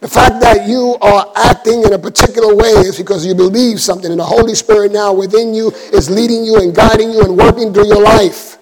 the 0.00 0.08
fact 0.08 0.40
that 0.40 0.66
you 0.66 0.96
are 1.02 1.30
acting 1.36 1.82
in 1.84 1.92
a 1.92 1.98
particular 1.98 2.54
way 2.54 2.70
is 2.70 2.96
because 2.96 3.24
you 3.24 3.34
believe 3.34 3.80
something, 3.80 4.10
and 4.10 4.18
the 4.18 4.24
Holy 4.24 4.54
Spirit 4.54 4.92
now 4.92 5.12
within 5.12 5.52
you 5.52 5.70
is 5.92 6.08
leading 6.08 6.44
you 6.44 6.56
and 6.56 6.74
guiding 6.74 7.10
you 7.10 7.22
and 7.22 7.36
working 7.36 7.72
through 7.72 7.86
your 7.86 8.02
life. 8.02 8.56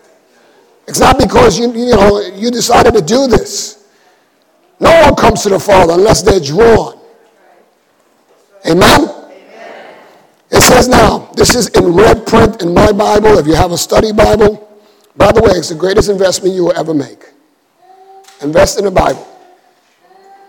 It's 0.88 0.98
not 0.98 1.18
because 1.18 1.58
you, 1.58 1.72
you 1.72 1.94
know 1.94 2.20
you 2.34 2.50
decided 2.50 2.94
to 2.94 3.02
do 3.02 3.28
this. 3.28 3.86
No 4.80 4.90
one 5.02 5.14
comes 5.14 5.42
to 5.42 5.50
the 5.50 5.60
Father 5.60 5.92
unless 5.92 6.22
they're 6.22 6.40
drawn. 6.40 6.98
Amen? 8.66 9.00
Amen? 9.00 9.94
It 10.50 10.60
says 10.60 10.88
now, 10.88 11.30
this 11.36 11.54
is 11.54 11.68
in 11.68 11.94
red 11.94 12.26
print 12.26 12.62
in 12.62 12.74
my 12.74 12.90
Bible. 12.90 13.38
If 13.38 13.46
you 13.46 13.54
have 13.54 13.70
a 13.70 13.78
study 13.78 14.12
Bible, 14.12 14.68
by 15.16 15.30
the 15.30 15.40
way, 15.40 15.50
it's 15.50 15.68
the 15.68 15.74
greatest 15.74 16.08
investment 16.08 16.54
you 16.54 16.64
will 16.64 16.76
ever 16.76 16.94
make. 16.94 17.24
Invest 18.40 18.78
in 18.78 18.84
the 18.84 18.90
Bible 18.90 19.26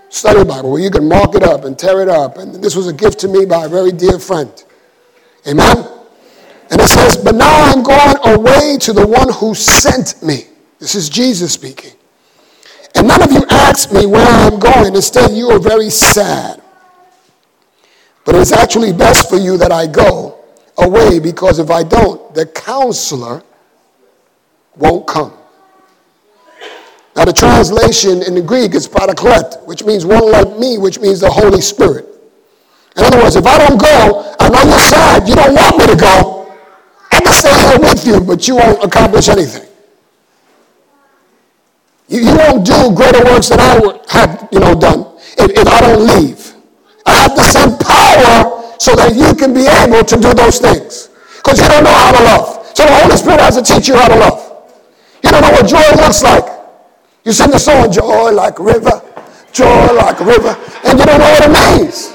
study 0.09 0.43
Bible 0.43 0.71
where 0.71 0.81
you 0.81 0.91
can 0.91 1.07
mark 1.07 1.35
it 1.35 1.43
up 1.43 1.65
and 1.65 1.77
tear 1.77 2.01
it 2.01 2.09
up. 2.09 2.37
And 2.37 2.55
this 2.55 2.75
was 2.75 2.87
a 2.87 2.93
gift 2.93 3.19
to 3.19 3.27
me 3.27 3.45
by 3.45 3.65
a 3.65 3.69
very 3.69 3.91
dear 3.91 4.19
friend. 4.19 4.51
Amen? 5.47 5.77
And 6.71 6.81
it 6.81 6.87
says, 6.87 7.17
But 7.17 7.35
now 7.35 7.71
I'm 7.71 7.83
going 7.83 8.37
away 8.37 8.77
to 8.81 8.93
the 8.93 9.05
one 9.05 9.31
who 9.33 9.55
sent 9.55 10.21
me. 10.21 10.45
This 10.79 10.95
is 10.95 11.09
Jesus 11.09 11.53
speaking. 11.53 11.93
And 12.95 13.07
none 13.07 13.21
of 13.21 13.31
you 13.31 13.45
asked 13.49 13.93
me 13.93 14.05
where 14.05 14.25
I'm 14.25 14.59
going. 14.59 14.95
Instead, 14.95 15.31
you 15.31 15.49
are 15.49 15.59
very 15.59 15.89
sad. 15.89 16.61
But 18.25 18.35
it's 18.35 18.51
actually 18.51 18.93
best 18.93 19.29
for 19.29 19.37
you 19.37 19.57
that 19.57 19.71
I 19.71 19.87
go 19.87 20.39
away 20.77 21.19
because 21.19 21.59
if 21.59 21.69
I 21.69 21.83
don't, 21.83 22.33
the 22.33 22.45
counselor 22.45 23.43
won't 24.75 25.07
come. 25.07 25.33
Now, 27.19 27.25
the 27.25 27.33
translation 27.33 28.23
in 28.23 28.33
the 28.33 28.41
Greek 28.41 28.73
is 28.73 28.87
paraclete, 28.87 29.59
which 29.65 29.83
means 29.83 30.05
one 30.05 30.31
like 30.31 30.57
me, 30.57 30.77
which 30.77 31.01
means 31.01 31.19
the 31.19 31.29
Holy 31.29 31.59
Spirit. 31.59 32.07
In 32.95 33.03
other 33.03 33.17
words, 33.17 33.35
if 33.35 33.45
I 33.45 33.57
don't 33.57 33.75
go, 33.75 34.33
I'm 34.39 34.55
on 34.55 34.69
your 34.69 34.79
side. 34.79 35.27
You 35.27 35.35
don't 35.35 35.53
want 35.53 35.79
me 35.79 35.87
to 35.87 35.97
go. 35.99 36.47
I 37.11 37.19
can 37.19 37.33
stay 37.33 37.51
here 37.51 37.77
with 37.77 38.07
you, 38.07 38.21
but 38.21 38.47
you 38.47 38.55
won't 38.55 38.81
accomplish 38.81 39.27
anything. 39.27 39.67
You, 42.07 42.21
you 42.21 42.37
won't 42.37 42.65
do 42.65 42.95
greater 42.95 43.25
works 43.25 43.49
than 43.49 43.59
I 43.59 43.79
would 43.79 43.99
have, 44.07 44.47
you 44.53 44.61
know, 44.61 44.79
done 44.79 45.05
if, 45.39 45.51
if 45.59 45.67
I 45.67 45.81
don't 45.81 46.07
leave. 46.07 46.55
I 47.05 47.11
have 47.15 47.35
to 47.35 47.43
send 47.43 47.81
power 47.81 48.79
so 48.79 48.95
that 48.95 49.13
you 49.13 49.35
can 49.35 49.53
be 49.53 49.67
able 49.67 50.05
to 50.05 50.15
do 50.15 50.33
those 50.33 50.59
things. 50.59 51.09
Because 51.35 51.59
you 51.59 51.67
don't 51.67 51.83
know 51.83 51.91
how 51.91 52.13
to 52.13 52.23
love. 52.23 52.77
So 52.77 52.85
the 52.85 52.95
Holy 52.95 53.17
Spirit 53.17 53.41
has 53.41 53.57
to 53.57 53.73
teach 53.73 53.89
you 53.89 53.97
how 53.97 54.07
to 54.07 54.15
love. 54.15 54.71
You 55.21 55.31
don't 55.31 55.41
know 55.41 55.51
what 55.51 55.67
joy 55.67 55.83
looks 56.01 56.23
like. 56.23 56.58
You 57.29 57.33
sing 57.33 57.51
the 57.51 57.59
song, 57.59 57.91
joy 57.91 58.31
like 58.31 58.57
river, 58.57 59.03
joy 59.51 59.93
like 59.93 60.19
river, 60.19 60.57
and 60.83 60.97
you 60.97 61.05
don't 61.05 61.19
know 61.19 61.29
what 61.29 61.45
it 61.45 61.77
means. 61.77 62.09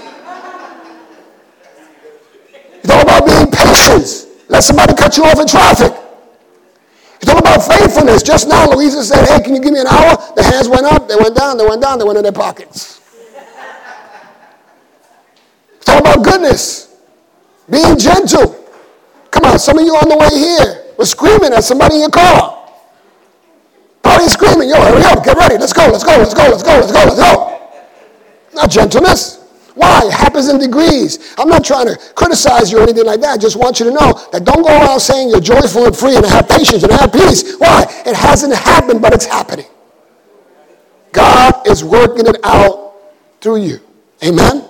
You 2.83 2.89
talk 2.91 3.05
about 3.05 3.25
being 3.25 3.47
patient. 3.47 4.27
Let 4.49 4.65
somebody 4.65 4.93
cut 4.95 5.17
you 5.17 5.23
off 5.23 5.39
in 5.39 5.47
traffic. 5.47 5.95
You 7.23 7.27
talk 7.29 7.39
about 7.39 7.63
faithfulness. 7.63 8.25
Just 8.25 8.49
now, 8.49 8.69
Louisa 8.69 9.05
said, 9.05 9.25
hey, 9.29 9.41
can 9.41 9.55
you 9.55 9.63
give 9.63 9.73
me 9.73 9.79
an 9.79 9.87
hour? 9.87 10.19
The 10.35 10.43
hands 10.43 10.69
went 10.69 10.85
up, 10.85 11.07
they 11.07 11.15
went 11.15 11.37
down, 11.37 11.59
they 11.59 11.65
went 11.65 11.81
down, 11.81 12.01
they 12.01 12.05
went 12.05 12.17
in 12.17 12.25
their 12.25 12.33
pockets. 12.33 13.01
Talk 15.85 16.01
about 16.01 16.25
goodness. 16.25 16.93
Being 17.71 17.99
gentle. 17.99 18.67
Come 19.31 19.45
on, 19.45 19.61
some 19.61 19.79
of 19.79 19.85
you 19.85 19.95
on 19.95 20.09
the 20.09 20.17
way 20.17 20.31
here 20.37 20.87
were 20.99 21.07
screaming 21.07 21.53
at 21.53 21.63
somebody 21.63 21.95
in 21.95 22.01
your 22.01 22.11
car 22.11 22.64
screaming, 24.35 24.69
yo, 24.69 24.77
hurry 24.77 25.03
up, 25.05 25.25
get 25.25 25.37
ready, 25.37 25.57
let's 25.57 25.73
go, 25.73 25.87
let's 25.87 26.05
go, 26.05 26.17
let's 26.19 26.35
go, 26.35 26.43
let's 26.49 26.63
go, 26.63 26.75
let's 26.75 26.93
go, 26.93 26.99
let's 27.05 27.17
go. 27.17 27.71
Not 28.55 28.71
gentleness. 28.71 29.41
Why? 29.75 30.03
It 30.05 30.13
happens 30.13 30.49
in 30.49 30.59
degrees. 30.59 31.35
I'm 31.37 31.49
not 31.49 31.65
trying 31.65 31.87
to 31.87 31.99
criticize 32.15 32.71
you 32.71 32.79
or 32.79 32.83
anything 32.83 33.07
like 33.07 33.21
that. 33.23 33.35
I 33.35 33.37
just 33.37 33.57
want 33.57 33.81
you 33.81 33.87
to 33.87 33.93
know 33.93 34.13
that 34.31 34.45
don't 34.45 34.63
go 34.63 34.69
around 34.69 35.01
saying 35.01 35.31
you're 35.31 35.41
joyful 35.41 35.87
and 35.87 35.97
free 35.97 36.15
and 36.15 36.25
have 36.27 36.49
patience 36.49 36.85
and 36.85 36.93
have 36.93 37.13
peace. 37.13 37.57
Why? 37.59 37.85
It 38.07 38.15
hasn't 38.15 38.55
happened, 38.55 39.03
but 39.03 39.13
it's 39.13 39.25
happening. 39.25 39.67
God 41.11 41.67
is 41.67 41.83
working 41.83 42.27
it 42.27 42.37
out 42.45 42.95
through 43.41 43.63
you. 43.63 43.81
Amen? 44.25 44.69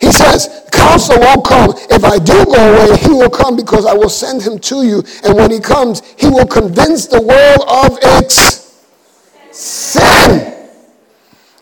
He 0.00 0.10
says, 0.10 0.68
Counselor 0.72 1.20
won't 1.20 1.44
come. 1.44 1.74
If 1.90 2.04
I 2.04 2.18
do 2.18 2.44
go 2.46 2.56
away, 2.56 2.96
he 2.98 3.10
will 3.10 3.30
come 3.30 3.56
because 3.56 3.84
I 3.84 3.94
will 3.94 4.08
send 4.08 4.42
him 4.42 4.58
to 4.58 4.82
you. 4.86 5.02
And 5.24 5.36
when 5.36 5.50
he 5.50 5.60
comes, 5.60 6.02
he 6.18 6.28
will 6.28 6.46
convince 6.46 7.06
the 7.06 7.20
world 7.20 7.64
of 7.68 7.98
its 8.02 8.80
sin 9.50 10.56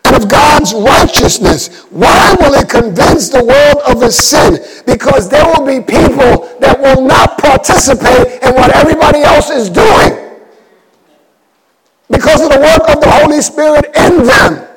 and 0.04 0.16
of 0.16 0.30
God's 0.30 0.72
righteousness. 0.72 1.82
Why 1.90 2.36
will 2.40 2.54
it 2.54 2.68
convince 2.68 3.28
the 3.28 3.44
world 3.44 3.96
of 3.96 4.02
its 4.02 4.16
sin? 4.16 4.58
Because 4.86 5.28
there 5.28 5.44
will 5.44 5.66
be 5.66 5.84
people 5.84 6.48
that 6.60 6.78
will 6.80 7.02
not 7.02 7.38
participate 7.38 8.42
in 8.42 8.54
what 8.54 8.74
everybody 8.76 9.22
else 9.22 9.50
is 9.50 9.68
doing 9.68 10.28
because 12.10 12.40
of 12.40 12.50
the 12.50 12.58
work 12.58 12.88
of 12.88 13.00
the 13.02 13.10
Holy 13.10 13.40
Spirit 13.42 13.86
in 13.96 14.24
them. 14.24 14.67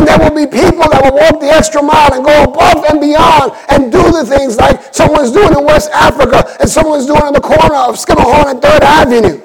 And 0.00 0.08
there 0.08 0.18
will 0.18 0.34
be 0.34 0.46
people 0.46 0.88
that 0.88 1.04
will 1.04 1.12
walk 1.12 1.40
the 1.40 1.52
extra 1.52 1.82
mile 1.82 2.14
and 2.14 2.24
go 2.24 2.44
above 2.44 2.86
and 2.88 3.02
beyond 3.02 3.52
and 3.68 3.92
do 3.92 4.00
the 4.00 4.24
things 4.24 4.56
like 4.56 4.94
someone's 4.94 5.30
doing 5.30 5.52
in 5.52 5.62
West 5.62 5.90
Africa 5.92 6.56
and 6.58 6.70
someone's 6.70 7.04
doing 7.04 7.20
in 7.26 7.34
the 7.34 7.40
corner 7.40 7.74
of 7.76 7.96
Schermerhorn 7.96 8.48
and 8.48 8.62
3rd 8.62 8.80
Avenue. 8.80 9.42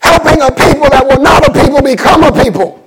Helping 0.00 0.42
a 0.42 0.50
people 0.50 0.90
that 0.90 1.06
will 1.06 1.22
not 1.22 1.46
a 1.46 1.52
people 1.52 1.80
become 1.82 2.24
a 2.24 2.32
people. 2.42 2.84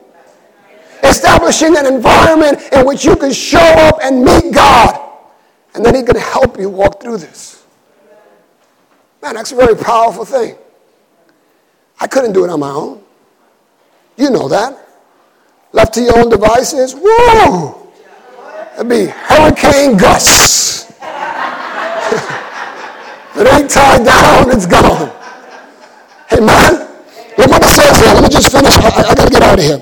Establishing 1.05 1.77
an 1.77 1.85
environment 1.85 2.59
in 2.73 2.85
which 2.85 3.05
you 3.05 3.15
can 3.15 3.31
show 3.31 3.59
up 3.87 3.99
and 4.03 4.25
meet 4.25 4.53
God. 4.53 4.99
And 5.73 5.85
then 5.85 5.95
He 5.95 6.03
can 6.03 6.17
help 6.17 6.59
you 6.59 6.69
walk 6.69 7.01
through 7.01 7.19
this. 7.19 7.63
Man, 9.21 9.35
that's 9.35 9.53
a 9.53 9.55
very 9.55 9.77
powerful 9.77 10.25
thing. 10.25 10.57
I 12.01 12.07
couldn't 12.07 12.33
do 12.33 12.43
it 12.43 12.49
on 12.49 12.59
my 12.59 12.71
own. 12.71 13.01
You 14.17 14.31
know 14.31 14.49
that 14.49 14.89
left 15.73 15.93
to 15.95 16.01
your 16.01 16.17
own 16.19 16.29
devices, 16.29 16.95
woo! 16.95 17.75
It'd 18.75 18.89
be 18.89 19.05
hurricane 19.05 19.97
gusts. 19.97 20.89
if 23.35 23.37
it 23.37 23.47
ain't 23.53 23.69
tied 23.69 24.05
down, 24.05 24.51
it's 24.51 24.65
gone. 24.65 25.11
Hey, 26.29 26.39
man, 26.39 26.87
it 27.37 27.63
says 27.67 27.99
here. 27.99 28.13
Let 28.13 28.23
me 28.23 28.29
just 28.29 28.51
finish. 28.51 28.75
I, 28.77 28.87
I 28.87 29.15
got 29.15 29.27
to 29.27 29.31
get 29.31 29.43
out 29.43 29.59
of 29.59 29.65
here. 29.65 29.81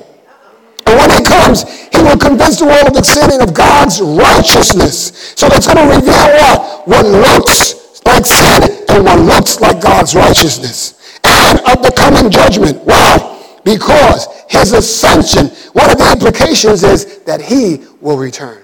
And 0.88 0.98
when 0.98 1.10
he 1.12 1.24
comes, 1.24 1.64
he 1.94 2.02
will 2.02 2.18
convince 2.18 2.58
the 2.58 2.66
world 2.66 2.88
of 2.88 2.94
the 2.94 3.04
sin 3.04 3.30
and 3.32 3.42
of 3.42 3.54
God's 3.54 4.02
righteousness. 4.02 5.34
So 5.36 5.50
that's 5.50 5.68
going 5.68 5.78
to 5.78 5.96
reveal 5.96 6.26
what? 6.42 6.88
What 6.88 7.06
looks 7.06 8.02
like 8.06 8.26
sin 8.26 8.86
and 8.90 9.06
what 9.06 9.20
looks 9.20 9.60
like 9.60 9.82
God's 9.82 10.16
righteousness. 10.16 10.98
And 11.24 11.60
of 11.60 11.84
the 11.84 11.92
coming 11.96 12.32
judgment. 12.32 12.82
Why? 12.84 13.29
Because 13.70 14.28
his 14.50 14.74
ascension, 14.74 15.46
one 15.74 15.92
of 15.92 16.00
the 16.00 16.12
implications 16.12 16.84
is 16.84 17.20
that 17.20 17.40
he 17.40 17.86
will 18.02 18.18
return. 18.18 18.64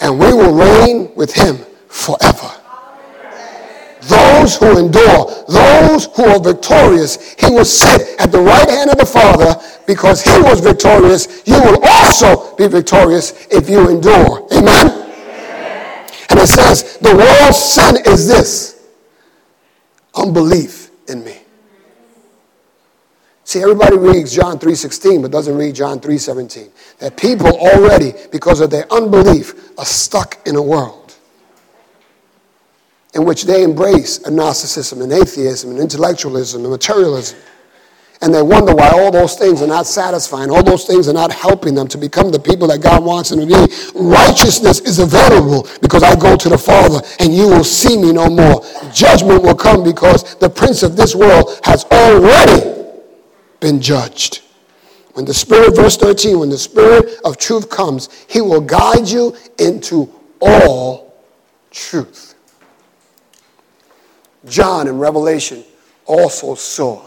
And 0.00 0.18
we 0.18 0.32
will 0.32 0.54
reign 0.54 1.14
with 1.14 1.30
him 1.34 1.58
forever. 1.88 2.50
Those 4.00 4.56
who 4.56 4.78
endure, 4.78 5.44
those 5.46 6.06
who 6.16 6.24
are 6.24 6.40
victorious, 6.40 7.34
he 7.34 7.50
will 7.50 7.66
sit 7.66 8.18
at 8.18 8.32
the 8.32 8.40
right 8.40 8.68
hand 8.70 8.90
of 8.90 8.96
the 8.96 9.04
Father 9.04 9.60
because 9.86 10.22
he 10.22 10.40
was 10.40 10.60
victorious. 10.60 11.42
You 11.44 11.60
will 11.60 11.84
also 11.84 12.56
be 12.56 12.66
victorious 12.66 13.46
if 13.50 13.68
you 13.68 13.90
endure. 13.90 14.48
Amen? 14.54 14.86
And 16.30 16.38
it 16.40 16.48
says, 16.48 16.96
the 16.96 17.14
world's 17.14 17.58
sin 17.58 17.96
is 18.06 18.26
this 18.26 18.88
unbelief 20.14 20.90
in 21.08 21.22
me. 21.22 21.43
See, 23.44 23.60
everybody 23.60 23.98
reads 23.98 24.34
John 24.34 24.58
3.16, 24.58 25.20
but 25.20 25.30
doesn't 25.30 25.56
read 25.56 25.74
John 25.74 26.00
3.17. 26.00 26.98
That 26.98 27.16
people 27.16 27.48
already, 27.48 28.14
because 28.32 28.60
of 28.60 28.70
their 28.70 28.90
unbelief, 28.90 29.78
are 29.78 29.84
stuck 29.84 30.38
in 30.46 30.56
a 30.56 30.62
world 30.62 31.14
in 33.14 33.24
which 33.24 33.44
they 33.44 33.62
embrace 33.62 34.18
a 34.18 34.30
narcissism 34.30 35.02
and 35.02 35.12
atheism 35.12 35.70
and 35.70 35.78
intellectualism 35.78 36.62
and 36.62 36.70
materialism. 36.70 37.38
And 38.22 38.34
they 38.34 38.42
wonder 38.42 38.74
why 38.74 38.88
all 38.88 39.10
those 39.10 39.36
things 39.36 39.60
are 39.60 39.66
not 39.66 39.86
satisfying, 39.86 40.50
all 40.50 40.62
those 40.62 40.86
things 40.86 41.08
are 41.08 41.12
not 41.12 41.30
helping 41.30 41.74
them 41.74 41.86
to 41.88 41.98
become 41.98 42.30
the 42.30 42.38
people 42.38 42.66
that 42.68 42.80
God 42.80 43.04
wants 43.04 43.28
them 43.30 43.40
to 43.40 43.46
be. 43.46 43.74
Righteousness 43.94 44.80
is 44.80 44.98
available 44.98 45.68
because 45.82 46.02
I 46.02 46.16
go 46.16 46.34
to 46.34 46.48
the 46.48 46.56
Father 46.56 47.06
and 47.20 47.34
you 47.34 47.48
will 47.48 47.64
see 47.64 47.98
me 47.98 48.12
no 48.12 48.30
more. 48.30 48.64
Judgment 48.92 49.42
will 49.42 49.54
come 49.54 49.84
because 49.84 50.36
the 50.36 50.48
prince 50.48 50.82
of 50.82 50.96
this 50.96 51.14
world 51.14 51.60
has 51.64 51.84
already 51.84 52.83
been 53.64 53.80
judged. 53.80 54.42
When 55.14 55.24
the 55.24 55.32
Spirit, 55.32 55.74
verse 55.74 55.96
13, 55.96 56.38
when 56.38 56.50
the 56.50 56.58
Spirit 56.58 57.18
of 57.24 57.38
truth 57.38 57.70
comes, 57.70 58.10
he 58.28 58.42
will 58.42 58.60
guide 58.60 59.08
you 59.08 59.34
into 59.58 60.12
all 60.38 61.14
truth. 61.70 62.34
John 64.44 64.86
in 64.86 64.98
Revelation 64.98 65.64
also 66.04 66.54
saw 66.54 67.06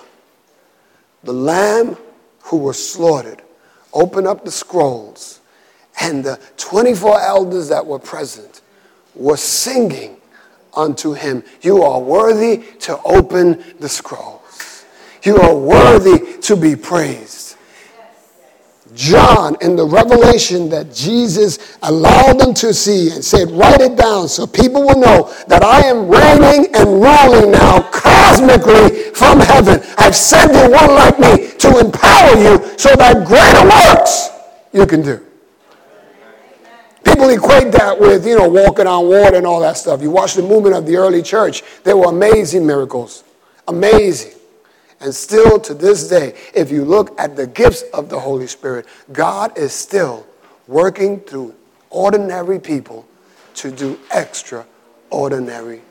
the 1.23 1.31
Lamb 1.31 1.95
who 2.39 2.57
was 2.57 2.83
slaughtered 2.91 3.43
open 3.93 4.25
up 4.25 4.43
the 4.43 4.49
scrolls, 4.49 5.39
and 6.01 6.23
the 6.23 6.39
24 6.57 7.21
elders 7.21 7.69
that 7.69 7.85
were 7.85 7.99
present 7.99 8.61
were 9.13 9.37
singing 9.37 10.17
unto 10.73 11.13
him, 11.13 11.43
You 11.61 11.83
are 11.83 11.99
worthy 11.99 12.63
to 12.79 12.99
open 13.03 13.63
the 13.79 13.89
scrolls. 13.89 14.46
You 15.27 15.35
are 15.39 15.53
worthy 15.53 16.37
to 16.43 16.55
be 16.55 16.77
praised. 16.77 17.57
John 18.95 19.57
in 19.59 19.75
the 19.75 19.85
revelation 19.85 20.69
that 20.69 20.95
Jesus 20.95 21.77
allowed 21.83 22.39
them 22.39 22.53
to 22.53 22.73
see 22.73 23.11
and 23.11 23.21
said, 23.21 23.51
Write 23.51 23.81
it 23.81 23.97
down 23.97 24.29
so 24.29 24.47
people 24.47 24.83
will 24.83 24.97
know 24.97 25.29
that 25.49 25.65
I 25.65 25.81
am 25.81 26.07
reigning 26.07 26.73
and 26.73 27.03
ruling 27.03 27.51
now 27.51 27.81
cosmically 27.91 29.11
from 29.11 29.41
heaven. 29.41 29.81
I've 29.97 30.15
sent 30.15 30.53
you 30.53 30.71
one 30.71 30.95
like 30.95 31.19
me 31.19 31.49
to 31.59 31.77
empower 31.77 32.37
you 32.37 32.77
so 32.77 32.95
that 32.95 33.27
greater 33.27 33.99
works 33.99 34.29
you 34.71 34.85
can 34.85 35.01
do. 35.01 35.21
People 37.03 37.27
equate 37.31 37.73
that 37.73 37.99
with, 37.99 38.25
you 38.25 38.37
know, 38.39 38.47
walking 38.47 38.87
on 38.87 39.09
water 39.09 39.35
and 39.35 39.45
all 39.45 39.59
that 39.59 39.75
stuff. 39.75 40.01
You 40.01 40.09
watch 40.09 40.35
the 40.35 40.41
movement 40.41 40.73
of 40.73 40.85
the 40.85 40.95
early 40.95 41.21
church, 41.21 41.63
they 41.83 41.93
were 41.93 42.05
amazing 42.05 42.65
miracles. 42.65 43.25
Amazing. 43.67 44.36
And 44.99 45.13
still 45.13 45.59
to 45.59 45.73
this 45.73 46.09
day, 46.09 46.35
if 46.53 46.71
you 46.71 46.83
look 46.83 47.19
at 47.19 47.35
the 47.35 47.45
gifts 47.45 47.83
of 47.93 48.09
the 48.09 48.19
Holy 48.19 48.47
Spirit, 48.47 48.87
God 49.11 49.57
is 49.57 49.71
still 49.71 50.25
working 50.67 51.19
through 51.19 51.55
ordinary 51.89 52.59
people 52.59 53.07
to 53.55 53.71
do 53.71 53.99
extraordinary. 54.13 55.81